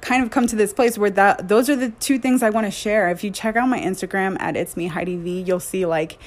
kind 0.00 0.22
of 0.22 0.30
come 0.30 0.46
to 0.46 0.56
this 0.56 0.72
place 0.72 0.96
where 0.96 1.10
that 1.10 1.48
those 1.48 1.68
are 1.68 1.76
the 1.76 1.90
two 1.90 2.18
things 2.18 2.42
I 2.42 2.50
want 2.50 2.66
to 2.66 2.70
share. 2.70 3.10
If 3.10 3.22
you 3.22 3.30
check 3.30 3.56
out 3.56 3.68
my 3.68 3.78
Instagram 3.78 4.40
at 4.40 4.56
it's 4.56 4.76
me 4.76 4.86
Heidi 4.86 5.16
V, 5.16 5.42
you'll 5.42 5.60
see 5.60 5.86
like 5.86 6.18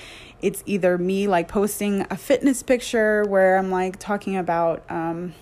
it's 0.42 0.62
either 0.66 0.98
me 0.98 1.28
like 1.28 1.48
posting 1.48 2.06
a 2.10 2.18
fitness 2.18 2.62
picture 2.62 3.24
where 3.24 3.58
I'm 3.58 3.72
like 3.72 3.98
talking 3.98 4.36
about 4.36 4.84
um, 4.92 5.34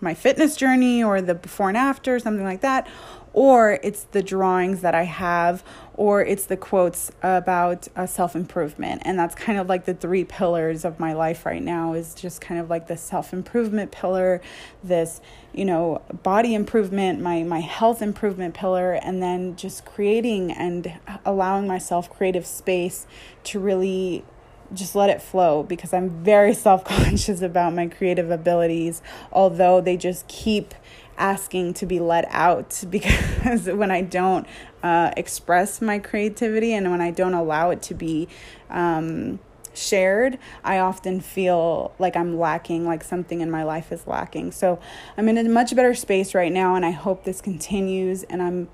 my 0.00 0.14
fitness 0.14 0.56
journey 0.56 1.04
or 1.04 1.20
the 1.20 1.34
before 1.34 1.68
and 1.68 1.76
after, 1.76 2.18
something 2.18 2.44
like 2.44 2.62
that, 2.62 2.88
or 3.32 3.78
it's 3.82 4.04
the 4.04 4.22
drawings 4.22 4.80
that 4.80 4.94
I 4.94 5.04
have, 5.04 5.62
or 5.98 6.24
it's 6.24 6.46
the 6.46 6.56
quotes 6.56 7.10
about 7.24 7.88
uh, 7.96 8.06
self 8.06 8.36
improvement. 8.36 9.02
And 9.04 9.18
that's 9.18 9.34
kind 9.34 9.58
of 9.58 9.68
like 9.68 9.84
the 9.84 9.94
three 9.94 10.22
pillars 10.22 10.84
of 10.84 11.00
my 11.00 11.12
life 11.12 11.44
right 11.44 11.62
now 11.62 11.92
is 11.92 12.14
just 12.14 12.40
kind 12.40 12.60
of 12.60 12.70
like 12.70 12.86
the 12.86 12.96
self 12.96 13.32
improvement 13.32 13.90
pillar, 13.90 14.40
this, 14.82 15.20
you 15.52 15.64
know, 15.64 16.00
body 16.22 16.54
improvement, 16.54 17.20
my, 17.20 17.42
my 17.42 17.58
health 17.58 18.00
improvement 18.00 18.54
pillar, 18.54 18.92
and 18.92 19.20
then 19.20 19.56
just 19.56 19.84
creating 19.84 20.52
and 20.52 20.94
allowing 21.26 21.66
myself 21.66 22.08
creative 22.08 22.46
space 22.46 23.08
to 23.42 23.58
really 23.58 24.24
just 24.72 24.94
let 24.94 25.10
it 25.10 25.20
flow 25.20 25.64
because 25.64 25.92
I'm 25.92 26.10
very 26.22 26.54
self 26.68 26.84
conscious 26.84 27.42
about 27.42 27.74
my 27.74 27.88
creative 27.88 28.30
abilities, 28.30 29.02
although 29.32 29.80
they 29.80 29.96
just 29.96 30.28
keep 30.28 30.74
asking 31.18 31.74
to 31.74 31.84
be 31.84 31.98
let 31.98 32.24
out 32.30 32.84
because 32.90 33.66
when 33.66 33.90
I 33.90 34.00
don't 34.00 34.46
uh, 34.82 35.12
express 35.16 35.80
my 35.80 35.98
creativity 35.98 36.72
and 36.72 36.90
when 36.90 37.00
I 37.00 37.10
don't 37.10 37.34
allow 37.34 37.70
it 37.70 37.82
to 37.82 37.94
be 37.94 38.28
um, 38.70 39.38
shared, 39.74 40.38
I 40.64 40.78
often 40.78 41.20
feel 41.20 41.92
like 41.98 42.16
I'm 42.16 42.38
lacking, 42.38 42.86
like 42.86 43.04
something 43.04 43.40
in 43.40 43.50
my 43.50 43.62
life 43.62 43.92
is 43.92 44.06
lacking. 44.06 44.52
So 44.52 44.80
I'm 45.16 45.28
in 45.28 45.38
a 45.38 45.48
much 45.48 45.74
better 45.74 45.94
space 45.94 46.34
right 46.34 46.52
now, 46.52 46.74
and 46.74 46.84
I 46.84 46.90
hope 46.90 47.24
this 47.24 47.40
continues. 47.40 48.24
And 48.24 48.42
I'm 48.42 48.68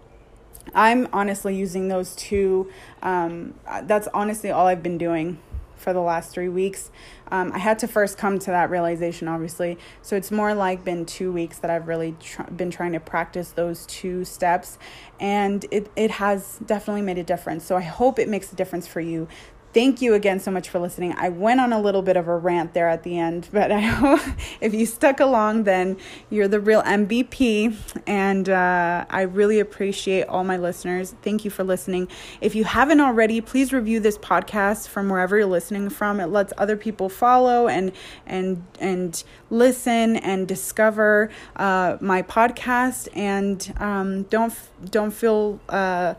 I'm 0.74 1.08
honestly 1.12 1.54
using 1.56 1.88
those 1.88 2.16
two. 2.16 2.70
Um, 3.02 3.54
that's 3.82 4.08
honestly 4.14 4.50
all 4.50 4.66
I've 4.66 4.82
been 4.82 4.98
doing 4.98 5.38
for 5.84 5.92
the 5.92 6.00
last 6.00 6.32
three 6.32 6.48
weeks. 6.48 6.90
Um, 7.30 7.52
I 7.52 7.58
had 7.58 7.78
to 7.80 7.88
first 7.88 8.18
come 8.18 8.38
to 8.40 8.50
that 8.50 8.70
realization, 8.70 9.28
obviously. 9.28 9.78
So 10.02 10.16
it's 10.16 10.30
more 10.30 10.54
like 10.54 10.84
been 10.84 11.06
two 11.06 11.30
weeks 11.30 11.58
that 11.58 11.70
I've 11.70 11.86
really 11.86 12.16
tr- 12.20 12.42
been 12.44 12.70
trying 12.70 12.92
to 12.92 13.00
practice 13.00 13.50
those 13.50 13.86
two 13.86 14.24
steps, 14.24 14.78
and 15.20 15.64
it, 15.70 15.90
it 15.94 16.12
has 16.12 16.58
definitely 16.64 17.02
made 17.02 17.18
a 17.18 17.22
difference. 17.22 17.64
So 17.64 17.76
I 17.76 17.82
hope 17.82 18.18
it 18.18 18.28
makes 18.28 18.52
a 18.52 18.56
difference 18.56 18.86
for 18.86 19.00
you. 19.00 19.28
Thank 19.74 20.00
you 20.00 20.14
again 20.14 20.38
so 20.38 20.52
much 20.52 20.68
for 20.68 20.78
listening. 20.78 21.14
I 21.16 21.30
went 21.30 21.58
on 21.58 21.72
a 21.72 21.80
little 21.80 22.02
bit 22.02 22.16
of 22.16 22.28
a 22.28 22.36
rant 22.36 22.74
there 22.74 22.88
at 22.88 23.02
the 23.02 23.18
end, 23.18 23.48
but 23.52 23.72
I 23.72 23.80
hope 23.80 24.20
if 24.60 24.72
you 24.72 24.86
stuck 24.86 25.18
along, 25.18 25.64
then 25.64 25.96
you're 26.30 26.46
the 26.46 26.60
real 26.60 26.80
MVP. 26.84 27.76
And 28.06 28.48
uh, 28.48 29.04
I 29.10 29.22
really 29.22 29.58
appreciate 29.58 30.28
all 30.28 30.44
my 30.44 30.58
listeners. 30.58 31.16
Thank 31.22 31.44
you 31.44 31.50
for 31.50 31.64
listening. 31.64 32.06
If 32.40 32.54
you 32.54 32.62
haven't 32.62 33.00
already, 33.00 33.40
please 33.40 33.72
review 33.72 33.98
this 33.98 34.16
podcast 34.16 34.86
from 34.86 35.08
wherever 35.08 35.36
you're 35.36 35.46
listening 35.46 35.90
from. 35.90 36.20
It 36.20 36.26
lets 36.26 36.52
other 36.56 36.76
people 36.76 37.08
follow 37.08 37.66
and 37.66 37.90
and 38.26 38.64
and 38.78 39.24
listen 39.50 40.16
and 40.18 40.46
discover 40.46 41.30
uh, 41.56 41.96
my 42.00 42.22
podcast. 42.22 43.08
And 43.12 43.74
um, 43.78 44.22
don't 44.24 44.54
don't 44.88 45.10
feel. 45.10 45.58
Uh, 45.68 46.14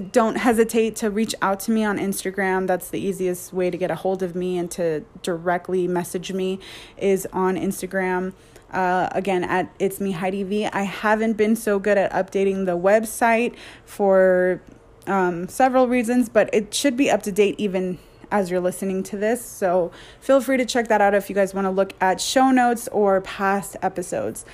don't 0.00 0.36
hesitate 0.36 0.96
to 0.96 1.10
reach 1.10 1.34
out 1.42 1.60
to 1.60 1.70
me 1.70 1.84
on 1.84 1.98
Instagram. 1.98 2.66
That's 2.66 2.90
the 2.90 3.00
easiest 3.00 3.52
way 3.52 3.70
to 3.70 3.76
get 3.76 3.90
a 3.90 3.94
hold 3.94 4.22
of 4.22 4.34
me 4.34 4.58
and 4.58 4.70
to 4.72 5.04
directly 5.22 5.86
message 5.88 6.32
me 6.32 6.58
is 6.96 7.26
on 7.32 7.56
Instagram. 7.56 8.32
Uh, 8.70 9.08
again, 9.12 9.44
at 9.44 9.72
it's 9.78 10.00
me 10.00 10.12
Heidi 10.12 10.42
V. 10.42 10.66
I 10.66 10.82
haven't 10.82 11.34
been 11.34 11.54
so 11.54 11.78
good 11.78 11.96
at 11.96 12.12
updating 12.12 12.66
the 12.66 12.76
website 12.76 13.54
for 13.84 14.60
um, 15.06 15.48
several 15.48 15.86
reasons, 15.86 16.28
but 16.28 16.50
it 16.52 16.74
should 16.74 16.96
be 16.96 17.10
up 17.10 17.22
to 17.22 17.32
date 17.32 17.54
even 17.58 17.98
as 18.30 18.50
you're 18.50 18.60
listening 18.60 19.04
to 19.04 19.16
this. 19.16 19.44
So 19.44 19.92
feel 20.20 20.40
free 20.40 20.56
to 20.56 20.64
check 20.64 20.88
that 20.88 21.00
out 21.00 21.14
if 21.14 21.28
you 21.28 21.36
guys 21.36 21.54
want 21.54 21.66
to 21.66 21.70
look 21.70 21.92
at 22.00 22.20
show 22.20 22.50
notes 22.50 22.88
or 22.88 23.20
past 23.20 23.76
episodes. 23.80 24.44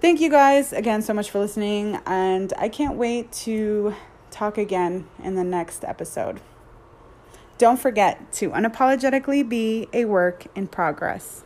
Thank 0.00 0.20
you 0.20 0.28
guys 0.28 0.72
again 0.72 1.00
so 1.02 1.14
much 1.14 1.30
for 1.30 1.38
listening, 1.38 2.00
and 2.06 2.52
I 2.58 2.68
can't 2.68 2.96
wait 2.96 3.30
to 3.32 3.94
talk 4.32 4.58
again 4.58 5.06
in 5.22 5.36
the 5.36 5.44
next 5.44 5.84
episode. 5.84 6.40
Don't 7.58 7.78
forget 7.78 8.32
to 8.32 8.50
unapologetically 8.50 9.48
be 9.48 9.88
a 9.92 10.06
work 10.06 10.46
in 10.56 10.66
progress. 10.66 11.44